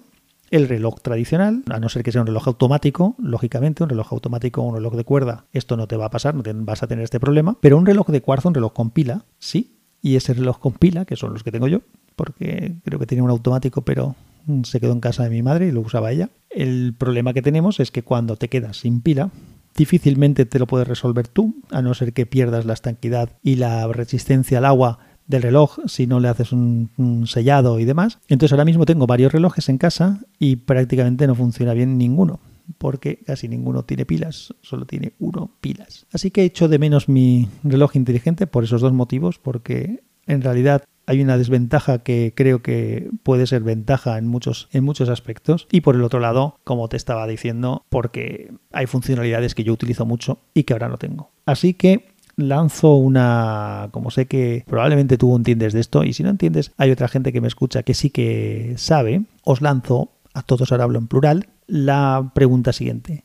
el 0.52 0.68
reloj 0.68 1.02
tradicional, 1.02 1.64
a 1.70 1.80
no 1.80 1.90
ser 1.90 2.04
que 2.04 2.12
sea 2.12 2.22
un 2.22 2.28
reloj 2.28 2.48
automático, 2.48 3.16
lógicamente, 3.20 3.84
un 3.84 3.90
reloj 3.90 4.14
automático 4.14 4.62
o 4.62 4.66
un 4.66 4.76
reloj 4.76 4.96
de 4.96 5.04
cuerda, 5.04 5.46
esto 5.54 5.78
no 5.78 5.88
te 5.88 5.98
va 5.98 6.06
a 6.06 6.10
pasar, 6.10 6.36
no 6.36 6.44
te 6.44 6.54
vas 6.54 6.84
a 6.84 6.88
tener 6.88 7.04
este 7.04 7.20
problema, 7.20 7.58
pero 7.62 7.78
un 7.78 7.86
reloj 7.86 8.08
de 8.08 8.22
cuarzo, 8.22 8.50
un 8.50 8.56
reloj 8.56 8.74
con 8.74 8.92
pila, 8.92 9.26
sí, 9.40 9.78
y 10.02 10.16
ese 10.16 10.34
reloj 10.34 10.60
con 10.60 10.74
pila, 10.74 11.06
que 11.06 11.16
son 11.16 11.34
los 11.34 11.44
que 11.44 11.52
tengo 11.52 11.68
yo, 11.68 11.82
porque 12.16 12.76
creo 12.84 13.00
que 13.00 13.08
tiene 13.08 13.24
un 13.24 13.30
automático, 13.30 13.82
pero 13.82 14.16
se 14.64 14.80
quedó 14.80 14.94
en 14.94 15.00
casa 15.00 15.24
de 15.24 15.30
mi 15.30 15.42
madre 15.42 15.68
y 15.68 15.72
lo 15.72 15.82
usaba 15.82 16.12
ella. 16.12 16.30
El 16.50 16.94
problema 16.98 17.34
que 17.34 17.42
tenemos 17.42 17.80
es 17.80 17.92
que 17.92 18.04
cuando 18.04 18.36
te 18.36 18.48
quedas 18.48 18.78
sin 18.78 19.02
pila, 19.02 19.32
difícilmente 19.76 20.46
te 20.46 20.60
lo 20.60 20.68
puedes 20.68 20.88
resolver 20.88 21.28
tú, 21.28 21.56
a 21.72 21.82
no 21.82 21.94
ser 21.94 22.14
que 22.14 22.26
pierdas 22.26 22.66
la 22.66 22.74
estanquidad 22.74 23.32
y 23.42 23.56
la 23.56 23.88
resistencia 23.88 24.60
al 24.60 24.66
agua 24.66 25.00
del 25.28 25.42
reloj 25.42 25.80
si 25.88 26.08
no 26.08 26.20
le 26.20 26.28
haces 26.28 26.52
un, 26.52 26.90
sellado 27.28 27.80
y 27.80 27.86
demás. 27.86 28.20
Entonces 28.28 28.54
ahora 28.54 28.66
mismo 28.66 28.86
tengo 28.86 29.08
varios 29.08 29.32
relojes 29.32 29.70
en 29.70 29.78
casa 29.78 30.22
y 30.40 30.58
prácticamente 30.58 31.28
no 31.28 31.36
funciona 31.36 31.74
bien 31.74 31.98
ninguno 31.98 32.40
porque 32.80 33.20
casi 33.26 33.48
ninguno 33.48 33.84
tiene 33.84 34.06
pilas, 34.06 34.56
solo 34.62 34.86
tiene 34.86 35.14
uno 35.20 35.52
pilas. 35.62 36.08
Así 36.12 36.32
que 36.32 36.44
echo 36.44 36.68
de 36.68 36.80
menos 36.80 37.08
mi 37.08 37.48
reloj 37.64 37.96
inteligente 37.96 38.48
por 38.48 38.64
esos 38.64 38.82
dos 38.82 38.92
motivos, 38.92 39.38
porque 39.38 40.04
en 40.26 40.42
realidad 40.42 40.84
hay 41.08 41.22
una 41.22 41.38
desventaja 41.38 42.00
que 42.00 42.34
creo 42.36 42.62
que 42.62 43.10
puede 43.24 43.48
ser 43.48 43.62
ventaja 43.64 44.18
en 44.18 44.28
muchos, 44.28 44.68
en 44.72 44.84
muchos 44.84 45.10
aspectos. 45.10 45.68
Y 45.72 45.82
por 45.82 45.96
el 45.96 46.04
otro 46.04 46.20
lado, 46.20 46.58
como 46.64 46.90
te 46.90 46.98
estaba 46.98 47.28
diciendo, 47.28 47.86
porque 47.90 48.52
hay 48.72 48.88
funcionalidades 48.88 49.56
que 49.56 49.64
yo 49.64 49.74
utilizo 49.74 50.06
mucho 50.06 50.40
y 50.54 50.64
que 50.64 50.74
ahora 50.74 50.90
no 50.90 50.98
tengo. 50.98 51.32
Así 51.46 51.74
que 51.74 52.15
lanzo 52.38 52.96
una, 52.96 53.90
como 53.92 54.12
sé 54.12 54.28
que 54.28 54.64
probablemente 54.68 55.18
tú 55.18 55.36
entiendes 55.36 55.74
de 55.74 55.80
esto 55.80 56.04
y 56.04 56.14
si 56.14 56.24
no 56.24 56.30
entiendes 56.30 56.72
hay 56.78 56.92
otra 56.92 57.08
gente 57.08 57.32
que 57.32 57.42
me 57.42 57.48
escucha 57.48 57.84
que 57.84 57.94
sí 57.94 58.10
que 58.10 58.74
sabe, 58.78 59.24
os 59.44 59.62
lanzo, 59.62 60.12
a 60.34 60.44
todos 60.44 60.72
ahora 60.72 60.84
hablo 60.84 61.00
en 61.00 61.08
plural, 61.08 61.48
la 61.68 62.32
pregunta 62.34 62.74
siguiente. 62.74 63.24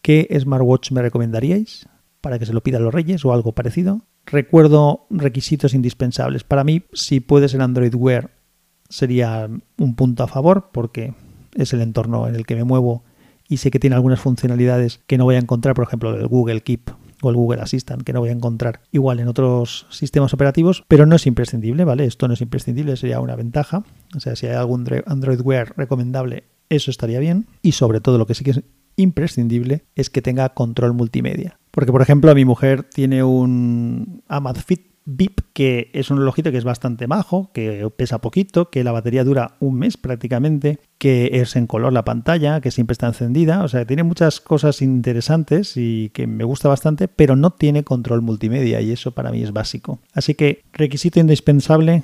¿Qué 0.00 0.28
smartwatch 0.38 0.92
me 0.92 1.02
recomendaríais 1.02 1.88
para 2.20 2.38
que 2.38 2.46
se 2.46 2.52
lo 2.52 2.62
pida 2.62 2.78
a 2.78 2.80
los 2.80 2.94
reyes 2.94 3.24
o 3.24 3.32
algo 3.32 3.52
parecido? 3.52 4.02
Recuerdo 4.26 5.06
requisitos 5.10 5.74
indispensables. 5.74 6.44
Para 6.44 6.64
mí, 6.64 6.84
si 6.92 7.20
puede 7.20 7.48
ser 7.48 7.60
Android 7.60 7.94
Wear, 7.94 8.30
sería 8.88 9.48
un 9.78 9.94
punto 9.94 10.22
a 10.22 10.28
favor 10.28 10.70
porque 10.72 11.14
es 11.54 11.72
el 11.72 11.80
entorno 11.80 12.28
en 12.28 12.34
el 12.34 12.46
que 12.46 12.56
me 12.56 12.64
muevo 12.64 13.04
y 13.48 13.58
sé 13.58 13.70
que 13.70 13.78
tiene 13.78 13.96
algunas 13.96 14.20
funcionalidades 14.20 15.00
que 15.06 15.18
no 15.18 15.24
voy 15.24 15.34
a 15.34 15.40
encontrar, 15.40 15.74
por 15.74 15.84
ejemplo, 15.84 16.14
el 16.14 16.26
Google 16.26 16.62
Keep 16.62 16.90
o 17.22 17.30
el 17.30 17.36
Google 17.36 17.62
Assistant, 17.62 18.02
que 18.02 18.12
no 18.12 18.20
voy 18.20 18.28
a 18.28 18.32
encontrar 18.32 18.80
igual 18.90 19.20
en 19.20 19.28
otros 19.28 19.86
sistemas 19.90 20.34
operativos, 20.34 20.84
pero 20.88 21.06
no 21.06 21.16
es 21.16 21.26
imprescindible, 21.26 21.84
¿vale? 21.84 22.04
Esto 22.04 22.28
no 22.28 22.34
es 22.34 22.40
imprescindible, 22.40 22.96
sería 22.96 23.20
una 23.20 23.36
ventaja. 23.36 23.84
O 24.14 24.20
sea, 24.20 24.36
si 24.36 24.46
hay 24.46 24.54
algún 24.54 24.86
Android 25.06 25.40
Wear 25.40 25.72
recomendable, 25.76 26.44
eso 26.68 26.90
estaría 26.90 27.20
bien. 27.20 27.46
Y 27.62 27.72
sobre 27.72 28.00
todo 28.00 28.18
lo 28.18 28.26
que 28.26 28.34
sí 28.34 28.44
que 28.44 28.50
es 28.50 28.62
imprescindible 28.96 29.84
es 29.94 30.10
que 30.10 30.22
tenga 30.22 30.48
control 30.50 30.92
multimedia. 30.94 31.58
Porque, 31.70 31.92
por 31.92 32.02
ejemplo, 32.02 32.34
mi 32.34 32.44
mujer 32.44 32.82
tiene 32.82 33.24
un 33.24 34.22
Amazfit 34.28 34.91
VIP, 35.04 35.40
que 35.52 35.90
es 35.92 36.10
un 36.10 36.18
relojito 36.18 36.50
que 36.50 36.58
es 36.58 36.64
bastante 36.64 37.06
majo, 37.06 37.50
que 37.52 37.88
pesa 37.96 38.20
poquito, 38.20 38.70
que 38.70 38.84
la 38.84 38.92
batería 38.92 39.24
dura 39.24 39.56
un 39.60 39.76
mes 39.76 39.96
prácticamente, 39.96 40.78
que 40.98 41.30
es 41.32 41.56
en 41.56 41.66
color 41.66 41.92
la 41.92 42.04
pantalla, 42.04 42.60
que 42.60 42.70
siempre 42.70 42.92
está 42.92 43.08
encendida, 43.08 43.64
o 43.64 43.68
sea, 43.68 43.84
tiene 43.84 44.02
muchas 44.02 44.40
cosas 44.40 44.82
interesantes 44.82 45.76
y 45.76 46.10
que 46.10 46.26
me 46.26 46.44
gusta 46.44 46.68
bastante, 46.68 47.08
pero 47.08 47.36
no 47.36 47.50
tiene 47.50 47.84
control 47.84 48.22
multimedia 48.22 48.80
y 48.80 48.92
eso 48.92 49.12
para 49.12 49.30
mí 49.30 49.42
es 49.42 49.52
básico. 49.52 50.00
Así 50.12 50.34
que 50.34 50.62
requisito 50.72 51.20
indispensable 51.20 52.02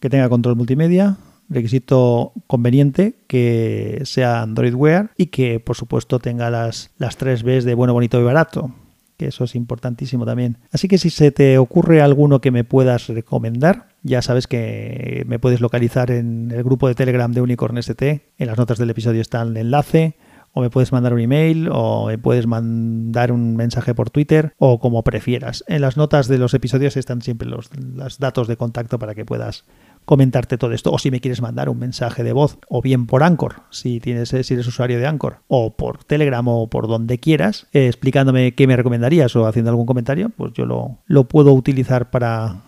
que 0.00 0.10
tenga 0.10 0.28
control 0.28 0.56
multimedia, 0.56 1.16
requisito 1.48 2.32
conveniente 2.46 3.14
que 3.26 4.02
sea 4.04 4.42
Android 4.42 4.74
Wear 4.74 5.10
y 5.16 5.26
que 5.26 5.60
por 5.60 5.76
supuesto 5.76 6.18
tenga 6.18 6.50
las, 6.50 6.90
las 6.98 7.16
3 7.16 7.42
Bs 7.42 7.64
de 7.64 7.74
bueno, 7.74 7.92
bonito 7.92 8.20
y 8.20 8.24
barato 8.24 8.72
que 9.16 9.26
eso 9.28 9.44
es 9.44 9.54
importantísimo 9.54 10.24
también. 10.24 10.58
Así 10.72 10.88
que 10.88 10.98
si 10.98 11.10
se 11.10 11.30
te 11.30 11.58
ocurre 11.58 12.00
alguno 12.00 12.40
que 12.40 12.50
me 12.50 12.64
puedas 12.64 13.08
recomendar, 13.08 13.88
ya 14.02 14.22
sabes 14.22 14.46
que 14.46 15.24
me 15.26 15.38
puedes 15.38 15.60
localizar 15.60 16.10
en 16.10 16.50
el 16.50 16.62
grupo 16.62 16.88
de 16.88 16.94
Telegram 16.94 17.32
de 17.32 17.40
Unicorn 17.40 17.78
ST. 17.78 18.30
En 18.38 18.46
las 18.46 18.58
notas 18.58 18.78
del 18.78 18.90
episodio 18.90 19.20
está 19.20 19.42
el 19.42 19.56
enlace. 19.56 20.16
O 20.58 20.62
me 20.62 20.70
puedes 20.70 20.90
mandar 20.90 21.12
un 21.12 21.20
email, 21.20 21.68
o 21.70 22.06
me 22.06 22.16
puedes 22.16 22.46
mandar 22.46 23.30
un 23.30 23.56
mensaje 23.56 23.94
por 23.94 24.08
Twitter, 24.08 24.54
o 24.56 24.78
como 24.78 25.04
prefieras. 25.04 25.62
En 25.68 25.82
las 25.82 25.98
notas 25.98 26.28
de 26.28 26.38
los 26.38 26.54
episodios 26.54 26.96
están 26.96 27.20
siempre 27.20 27.46
los, 27.46 27.68
los 27.78 28.18
datos 28.18 28.48
de 28.48 28.56
contacto 28.56 28.98
para 28.98 29.14
que 29.14 29.26
puedas 29.26 29.66
comentarte 30.06 30.56
todo 30.56 30.72
esto. 30.72 30.90
O 30.92 30.98
si 30.98 31.10
me 31.10 31.20
quieres 31.20 31.42
mandar 31.42 31.68
un 31.68 31.78
mensaje 31.78 32.24
de 32.24 32.32
voz, 32.32 32.58
o 32.68 32.80
bien 32.80 33.06
por 33.06 33.22
Anchor, 33.22 33.56
si, 33.70 34.00
tienes, 34.00 34.30
si 34.30 34.54
eres 34.54 34.66
usuario 34.66 34.98
de 34.98 35.06
Anchor, 35.06 35.40
o 35.48 35.76
por 35.76 36.04
Telegram 36.04 36.46
o 36.48 36.68
por 36.68 36.88
donde 36.88 37.18
quieras, 37.18 37.66
eh, 37.74 37.86
explicándome 37.88 38.54
qué 38.54 38.66
me 38.66 38.76
recomendarías 38.76 39.36
o 39.36 39.46
haciendo 39.46 39.70
algún 39.70 39.84
comentario, 39.84 40.30
pues 40.30 40.54
yo 40.54 40.64
lo, 40.64 40.98
lo 41.06 41.24
puedo 41.24 41.52
utilizar 41.52 42.10
para, 42.10 42.62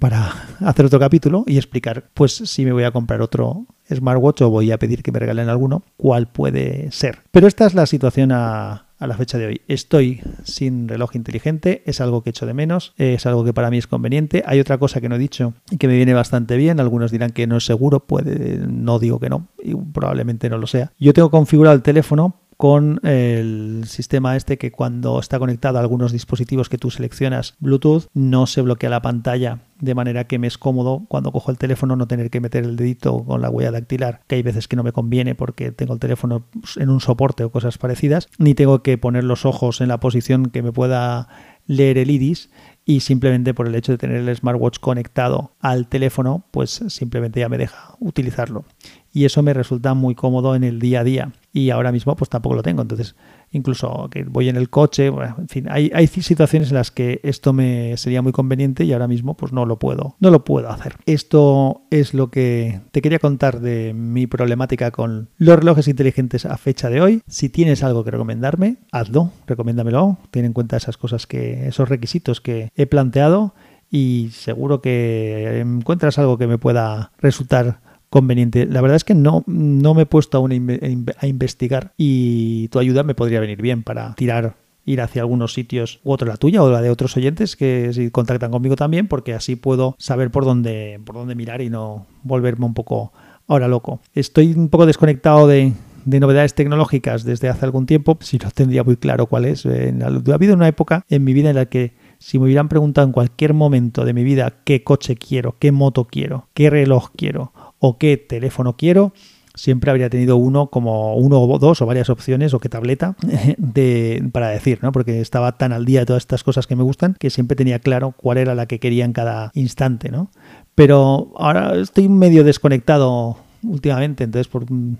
para 0.00 0.32
hacer 0.60 0.86
otro 0.86 0.98
capítulo 0.98 1.44
y 1.46 1.56
explicar, 1.56 2.10
pues 2.14 2.32
si 2.32 2.64
me 2.64 2.72
voy 2.72 2.84
a 2.84 2.90
comprar 2.90 3.22
otro 3.22 3.66
smartwatch 3.94 4.42
o 4.42 4.50
voy 4.50 4.72
a 4.72 4.78
pedir 4.78 5.02
que 5.02 5.12
me 5.12 5.18
regalen 5.18 5.48
alguno, 5.48 5.84
cuál 5.96 6.26
puede 6.26 6.90
ser. 6.90 7.20
Pero 7.30 7.46
esta 7.46 7.66
es 7.66 7.74
la 7.74 7.86
situación 7.86 8.32
a, 8.32 8.87
a 8.98 9.06
la 9.06 9.16
fecha 9.16 9.38
de 9.38 9.46
hoy. 9.46 9.60
Estoy 9.68 10.20
sin 10.44 10.88
reloj 10.88 11.14
inteligente, 11.14 11.82
es 11.86 12.00
algo 12.00 12.22
que 12.22 12.30
echo 12.30 12.46
de 12.46 12.54
menos, 12.54 12.94
es 12.96 13.26
algo 13.26 13.44
que 13.44 13.52
para 13.52 13.70
mí 13.70 13.78
es 13.78 13.86
conveniente. 13.86 14.42
Hay 14.46 14.60
otra 14.60 14.78
cosa 14.78 15.00
que 15.00 15.08
no 15.08 15.16
he 15.16 15.18
dicho 15.18 15.54
y 15.70 15.76
que 15.76 15.88
me 15.88 15.96
viene 15.96 16.14
bastante 16.14 16.56
bien, 16.56 16.80
algunos 16.80 17.10
dirán 17.10 17.30
que 17.30 17.46
no 17.46 17.56
es 17.56 17.64
seguro, 17.64 18.00
puede, 18.00 18.58
no 18.66 18.98
digo 18.98 19.20
que 19.20 19.28
no, 19.28 19.48
y 19.62 19.74
probablemente 19.74 20.50
no 20.50 20.58
lo 20.58 20.66
sea. 20.66 20.92
Yo 20.98 21.12
tengo 21.12 21.30
configurado 21.30 21.76
el 21.76 21.82
teléfono 21.82 22.34
con 22.58 22.98
el 23.06 23.84
sistema 23.86 24.36
este 24.36 24.58
que 24.58 24.72
cuando 24.72 25.20
está 25.20 25.38
conectado 25.38 25.78
a 25.78 25.80
algunos 25.80 26.10
dispositivos 26.10 26.68
que 26.68 26.76
tú 26.76 26.90
seleccionas 26.90 27.54
Bluetooth 27.60 28.08
no 28.14 28.48
se 28.48 28.62
bloquea 28.62 28.90
la 28.90 29.00
pantalla 29.00 29.60
de 29.80 29.94
manera 29.94 30.24
que 30.24 30.40
me 30.40 30.48
es 30.48 30.58
cómodo 30.58 31.04
cuando 31.06 31.30
cojo 31.30 31.52
el 31.52 31.56
teléfono 31.56 31.94
no 31.94 32.08
tener 32.08 32.30
que 32.30 32.40
meter 32.40 32.64
el 32.64 32.74
dedito 32.74 33.24
con 33.24 33.42
la 33.42 33.48
huella 33.48 33.70
dactilar, 33.70 34.22
que 34.26 34.34
hay 34.34 34.42
veces 34.42 34.66
que 34.66 34.74
no 34.74 34.82
me 34.82 34.90
conviene 34.90 35.36
porque 35.36 35.70
tengo 35.70 35.94
el 35.94 36.00
teléfono 36.00 36.46
en 36.76 36.90
un 36.90 37.00
soporte 37.00 37.44
o 37.44 37.52
cosas 37.52 37.78
parecidas, 37.78 38.28
ni 38.38 38.54
tengo 38.54 38.82
que 38.82 38.98
poner 38.98 39.22
los 39.22 39.46
ojos 39.46 39.80
en 39.80 39.86
la 39.86 40.00
posición 40.00 40.46
que 40.46 40.62
me 40.62 40.72
pueda 40.72 41.28
leer 41.68 41.98
el 41.98 42.10
iris 42.10 42.50
y 42.84 43.00
simplemente 43.00 43.52
por 43.52 43.68
el 43.68 43.74
hecho 43.74 43.92
de 43.92 43.98
tener 43.98 44.16
el 44.16 44.34
smartwatch 44.34 44.78
conectado 44.80 45.52
al 45.60 45.88
teléfono, 45.88 46.46
pues 46.50 46.82
simplemente 46.88 47.40
ya 47.40 47.50
me 47.50 47.58
deja 47.58 47.94
utilizarlo. 48.00 48.64
Y 49.12 49.26
eso 49.26 49.42
me 49.42 49.52
resulta 49.52 49.92
muy 49.92 50.14
cómodo 50.14 50.54
en 50.54 50.64
el 50.64 50.80
día 50.80 51.00
a 51.00 51.04
día 51.04 51.32
y 51.58 51.70
ahora 51.70 51.90
mismo 51.90 52.14
pues 52.14 52.30
tampoco 52.30 52.54
lo 52.54 52.62
tengo. 52.62 52.82
Entonces, 52.82 53.16
incluso 53.50 54.08
que 54.10 54.22
voy 54.22 54.48
en 54.48 54.56
el 54.56 54.70
coche, 54.70 55.06
en 55.06 55.48
fin, 55.48 55.66
hay, 55.68 55.90
hay, 55.92 56.06
situaciones 56.06 56.68
en 56.68 56.76
las 56.76 56.90
que 56.90 57.20
esto 57.24 57.52
me 57.52 57.96
sería 57.96 58.22
muy 58.22 58.32
conveniente 58.32 58.84
y 58.84 58.92
ahora 58.92 59.08
mismo 59.08 59.36
pues 59.36 59.52
no 59.52 59.66
lo 59.66 59.78
puedo, 59.78 60.14
no 60.20 60.30
lo 60.30 60.44
puedo 60.44 60.70
hacer. 60.70 60.96
Esto 61.06 61.82
es 61.90 62.14
lo 62.14 62.30
que 62.30 62.80
te 62.92 63.02
quería 63.02 63.18
contar 63.18 63.60
de 63.60 63.92
mi 63.92 64.26
problemática 64.26 64.92
con 64.92 65.30
los 65.36 65.58
relojes 65.58 65.88
inteligentes 65.88 66.46
a 66.46 66.56
fecha 66.58 66.90
de 66.90 67.00
hoy. 67.00 67.22
Si 67.26 67.48
tienes 67.48 67.82
algo 67.82 68.04
que 68.04 68.12
recomendarme, 68.12 68.76
hazlo, 68.92 69.32
recomiéndamelo, 69.46 70.18
ten 70.30 70.44
en 70.44 70.52
cuenta 70.52 70.76
esas 70.76 70.96
cosas 70.96 71.26
que, 71.26 71.66
esos 71.66 71.88
requisitos 71.88 72.40
que 72.40 72.70
he 72.76 72.86
planteado 72.86 73.54
y 73.90 74.30
seguro 74.32 74.80
que 74.80 75.60
encuentras 75.60 76.18
algo 76.18 76.38
que 76.38 76.46
me 76.46 76.58
pueda 76.58 77.10
resultar 77.18 77.80
conveniente. 78.10 78.66
La 78.66 78.80
verdad 78.80 78.96
es 78.96 79.04
que 79.04 79.14
no, 79.14 79.44
no 79.46 79.94
me 79.94 80.02
he 80.02 80.06
puesto 80.06 80.38
aún 80.38 80.52
a 80.52 81.26
investigar 81.26 81.92
y 81.96 82.68
tu 82.68 82.78
ayuda 82.78 83.02
me 83.02 83.14
podría 83.14 83.40
venir 83.40 83.60
bien 83.60 83.82
para 83.82 84.14
tirar 84.14 84.56
ir 84.84 85.02
hacia 85.02 85.20
algunos 85.20 85.52
sitios 85.52 86.00
u 86.02 86.12
otra 86.12 86.28
la 86.28 86.36
tuya 86.38 86.62
o 86.62 86.70
la 86.70 86.80
de 86.80 86.88
otros 86.88 87.14
oyentes 87.16 87.56
que 87.56 87.92
si 87.92 88.10
contactan 88.10 88.50
conmigo 88.50 88.74
también 88.74 89.06
porque 89.06 89.34
así 89.34 89.54
puedo 89.54 89.94
saber 89.98 90.30
por 90.30 90.46
dónde 90.46 90.98
por 91.04 91.14
dónde 91.14 91.34
mirar 91.34 91.60
y 91.60 91.68
no 91.68 92.06
volverme 92.22 92.64
un 92.64 92.74
poco 92.74 93.12
ahora 93.46 93.68
loco. 93.68 94.00
Estoy 94.14 94.52
un 94.52 94.68
poco 94.68 94.86
desconectado 94.86 95.46
de, 95.46 95.72
de 96.04 96.20
novedades 96.20 96.54
tecnológicas 96.54 97.24
desde 97.24 97.48
hace 97.48 97.64
algún 97.64 97.86
tiempo, 97.86 98.16
si 98.20 98.38
no 98.38 98.50
tendría 98.50 98.84
muy 98.84 98.96
claro 98.96 99.26
cuál 99.26 99.44
es. 99.44 99.66
ha 99.66 100.34
habido 100.34 100.54
una 100.54 100.68
época 100.68 101.04
en 101.08 101.24
mi 101.24 101.32
vida 101.34 101.50
en 101.50 101.56
la 101.56 101.66
que 101.66 101.94
si 102.18 102.38
me 102.38 102.46
hubieran 102.46 102.68
preguntado 102.68 103.06
en 103.06 103.12
cualquier 103.12 103.54
momento 103.54 104.04
de 104.04 104.12
mi 104.12 104.24
vida 104.24 104.54
qué 104.64 104.82
coche 104.82 105.16
quiero, 105.16 105.56
qué 105.58 105.70
moto 105.70 106.04
quiero, 106.04 106.48
qué 106.54 106.70
reloj 106.70 107.10
quiero 107.16 107.52
o 107.78 107.98
qué 107.98 108.16
teléfono 108.16 108.76
quiero, 108.76 109.12
siempre 109.58 109.90
habría 109.90 110.08
tenido 110.08 110.36
uno 110.36 110.68
como 110.68 111.16
uno 111.16 111.40
o 111.40 111.58
dos 111.58 111.82
o 111.82 111.86
varias 111.86 112.10
opciones 112.10 112.54
o 112.54 112.60
qué 112.60 112.68
tableta 112.68 113.16
de, 113.58 114.26
para 114.32 114.48
decir, 114.48 114.78
¿no? 114.82 114.92
Porque 114.92 115.20
estaba 115.20 115.58
tan 115.58 115.72
al 115.72 115.84
día 115.84 116.00
de 116.00 116.06
todas 116.06 116.22
estas 116.22 116.44
cosas 116.44 116.66
que 116.66 116.76
me 116.76 116.82
gustan 116.82 117.16
que 117.18 117.30
siempre 117.30 117.56
tenía 117.56 117.80
claro 117.80 118.14
cuál 118.16 118.38
era 118.38 118.54
la 118.54 118.66
que 118.66 118.78
quería 118.78 119.04
en 119.04 119.12
cada 119.12 119.50
instante, 119.54 120.10
¿no? 120.10 120.30
Pero 120.74 121.32
ahora 121.36 121.74
estoy 121.74 122.08
medio 122.08 122.44
desconectado 122.44 123.36
últimamente, 123.64 124.24
entonces 124.24 124.50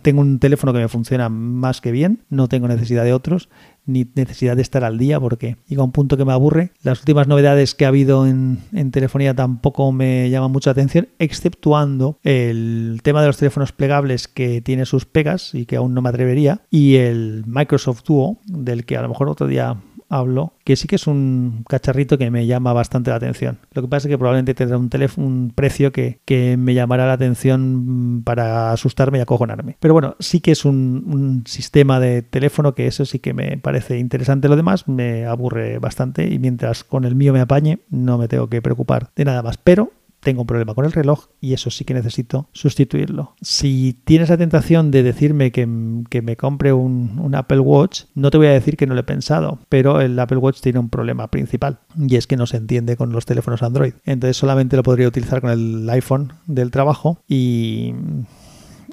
tengo 0.02 0.20
un 0.20 0.40
teléfono 0.40 0.72
que 0.72 0.80
me 0.80 0.88
funciona 0.88 1.28
más 1.28 1.80
que 1.80 1.92
bien, 1.92 2.24
no 2.28 2.48
tengo 2.48 2.66
necesidad 2.66 3.04
de 3.04 3.12
otros, 3.12 3.48
ni 3.88 4.06
necesidad 4.14 4.54
de 4.54 4.62
estar 4.62 4.84
al 4.84 4.98
día 4.98 5.18
porque 5.18 5.56
llega 5.66 5.82
un 5.82 5.92
punto 5.92 6.16
que 6.16 6.24
me 6.24 6.32
aburre. 6.32 6.70
Las 6.82 7.00
últimas 7.00 7.26
novedades 7.26 7.74
que 7.74 7.84
ha 7.84 7.88
habido 7.88 8.26
en, 8.26 8.58
en 8.72 8.90
telefonía 8.90 9.34
tampoco 9.34 9.90
me 9.90 10.30
llaman 10.30 10.52
mucha 10.52 10.70
atención, 10.70 11.08
exceptuando 11.18 12.18
el 12.22 13.00
tema 13.02 13.20
de 13.20 13.28
los 13.28 13.38
teléfonos 13.38 13.72
plegables 13.72 14.28
que 14.28 14.60
tiene 14.60 14.86
sus 14.86 15.06
pegas 15.06 15.54
y 15.54 15.66
que 15.66 15.76
aún 15.76 15.94
no 15.94 16.02
me 16.02 16.10
atrevería, 16.10 16.60
y 16.70 16.96
el 16.96 17.44
Microsoft 17.46 18.04
Duo, 18.04 18.38
del 18.46 18.84
que 18.84 18.96
a 18.96 19.02
lo 19.02 19.08
mejor 19.08 19.28
otro 19.28 19.46
día 19.46 19.76
hablo, 20.08 20.54
que 20.64 20.76
sí 20.76 20.88
que 20.88 20.96
es 20.96 21.06
un 21.06 21.64
cacharrito 21.68 22.18
que 22.18 22.30
me 22.30 22.46
llama 22.46 22.72
bastante 22.72 23.10
la 23.10 23.16
atención. 23.16 23.58
Lo 23.72 23.82
que 23.82 23.88
pasa 23.88 24.08
es 24.08 24.12
que 24.12 24.18
probablemente 24.18 24.54
tendrá 24.54 24.78
un, 24.78 24.90
un 25.16 25.52
precio 25.54 25.92
que, 25.92 26.18
me 26.58 26.74
llamará 26.74 27.06
la 27.06 27.14
atención 27.14 28.22
para 28.24 28.72
asustarme 28.72 29.18
y 29.18 29.20
acojonarme. 29.20 29.76
Pero 29.80 29.94
bueno, 29.94 30.16
sí 30.18 30.40
que 30.40 30.52
es 30.52 30.64
un, 30.64 31.04
un, 31.06 31.44
sistema 31.46 32.00
de 32.00 32.22
teléfono 32.22 32.74
que 32.74 32.86
eso 32.86 33.04
sí 33.04 33.18
que 33.18 33.34
me 33.34 33.58
parece 33.58 33.98
interesante. 33.98 34.48
Lo 34.48 34.56
demás 34.56 34.88
me 34.88 35.26
aburre 35.26 35.78
bastante 35.78 36.32
y 36.32 36.38
mientras 36.38 36.84
con 36.84 37.04
el 37.04 37.14
mío 37.14 37.32
me 37.32 37.40
apañe 37.40 37.80
no 37.90 38.18
me 38.18 38.28
tengo 38.28 38.48
que 38.48 38.62
preocupar 38.62 39.10
de 39.16 39.24
nada 39.24 39.42
más. 39.42 39.58
Pero 39.58 39.92
tengo 40.28 40.42
un 40.42 40.46
problema 40.46 40.74
con 40.74 40.84
el 40.84 40.92
reloj 40.92 41.28
y 41.40 41.54
eso 41.54 41.70
sí 41.70 41.86
que 41.86 41.94
necesito 41.94 42.50
sustituirlo. 42.52 43.34
Si 43.40 43.98
tienes 44.04 44.28
la 44.28 44.36
tentación 44.36 44.90
de 44.90 45.02
decirme 45.02 45.52
que, 45.52 45.66
me 45.66 46.36
compre 46.36 46.74
un, 46.74 47.34
Apple 47.34 47.60
Watch, 47.60 48.02
no 48.14 48.30
te 48.30 48.36
voy 48.36 48.48
a 48.48 48.52
decir 48.52 48.76
que 48.76 48.86
no 48.86 48.92
lo 48.92 49.00
he 49.00 49.04
pensado, 49.04 49.58
pero 49.70 50.02
el 50.02 50.18
Apple 50.18 50.36
Watch 50.36 50.60
tiene 50.60 50.80
un 50.80 50.90
problema 50.90 51.30
principal 51.30 51.78
y 51.96 52.16
es 52.16 52.26
que 52.26 52.36
no 52.36 52.46
se 52.46 52.58
entiende 52.58 52.98
con 52.98 53.10
los 53.10 53.24
teléfonos 53.24 53.62
Android. 53.62 53.94
Entonces 54.04 54.36
solamente 54.36 54.76
lo 54.76 54.82
podría 54.82 55.08
utilizar 55.08 55.40
con 55.40 55.48
el 55.48 55.88
iPhone 55.88 56.34
del 56.46 56.70
trabajo 56.70 57.22
y, 57.26 57.94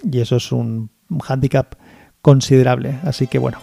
y 0.10 0.20
eso 0.22 0.38
es 0.38 0.54
un, 0.54 0.89
handicap 1.27 1.75
considerable. 2.22 2.98
Así 3.04 3.27
que 3.27 3.39
bueno, 3.39 3.58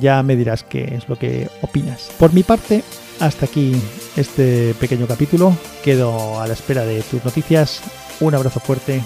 ya 0.00 0.22
me 0.22 0.36
dirás 0.36 0.62
qué 0.62 0.94
es 0.94 1.08
lo 1.08 1.16
que 1.16 1.48
opinas. 1.60 2.08
Por 2.20 2.32
mi 2.32 2.44
parte, 2.44 2.84
hasta 3.20 3.46
aquí 3.46 3.74
este 4.16 4.74
pequeño 4.74 5.06
capítulo. 5.06 5.56
Quedo 5.82 6.40
a 6.40 6.46
la 6.46 6.54
espera 6.54 6.84
de 6.84 7.02
tus 7.02 7.24
noticias. 7.24 7.80
Un 8.20 8.34
abrazo 8.34 8.60
fuerte 8.60 9.02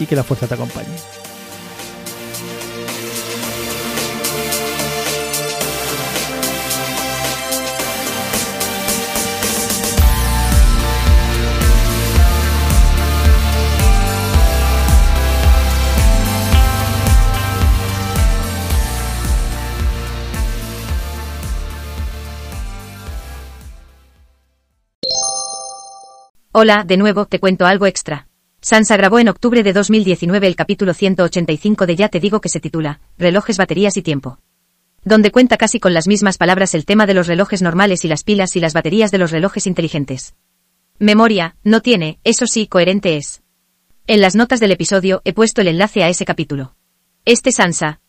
y 0.00 0.06
que 0.06 0.16
la 0.16 0.24
fuerza 0.24 0.46
te 0.46 0.54
acompañe. 0.54 1.17
Hola, 26.60 26.82
de 26.84 26.96
nuevo, 26.96 27.24
te 27.26 27.38
cuento 27.38 27.66
algo 27.66 27.86
extra. 27.86 28.26
Sansa 28.60 28.96
grabó 28.96 29.20
en 29.20 29.28
octubre 29.28 29.62
de 29.62 29.72
2019 29.72 30.44
el 30.44 30.56
capítulo 30.56 30.92
185 30.92 31.86
de 31.86 31.94
Ya 31.94 32.08
te 32.08 32.18
digo 32.18 32.40
que 32.40 32.48
se 32.48 32.58
titula, 32.58 32.98
Relojes, 33.16 33.58
baterías 33.58 33.96
y 33.96 34.02
tiempo. 34.02 34.40
Donde 35.04 35.30
cuenta 35.30 35.56
casi 35.56 35.78
con 35.78 35.94
las 35.94 36.08
mismas 36.08 36.36
palabras 36.36 36.74
el 36.74 36.84
tema 36.84 37.06
de 37.06 37.14
los 37.14 37.28
relojes 37.28 37.62
normales 37.62 38.04
y 38.04 38.08
las 38.08 38.24
pilas 38.24 38.56
y 38.56 38.60
las 38.60 38.72
baterías 38.72 39.12
de 39.12 39.18
los 39.18 39.30
relojes 39.30 39.68
inteligentes. 39.68 40.34
Memoria, 40.98 41.54
no 41.62 41.80
tiene, 41.80 42.18
eso 42.24 42.48
sí, 42.48 42.66
coherente 42.66 43.16
es. 43.16 43.40
En 44.08 44.20
las 44.20 44.34
notas 44.34 44.58
del 44.58 44.72
episodio 44.72 45.22
he 45.24 45.34
puesto 45.34 45.60
el 45.60 45.68
enlace 45.68 46.02
a 46.02 46.08
ese 46.08 46.24
capítulo. 46.24 46.74
Este 47.24 47.52
Sansa, 47.52 48.00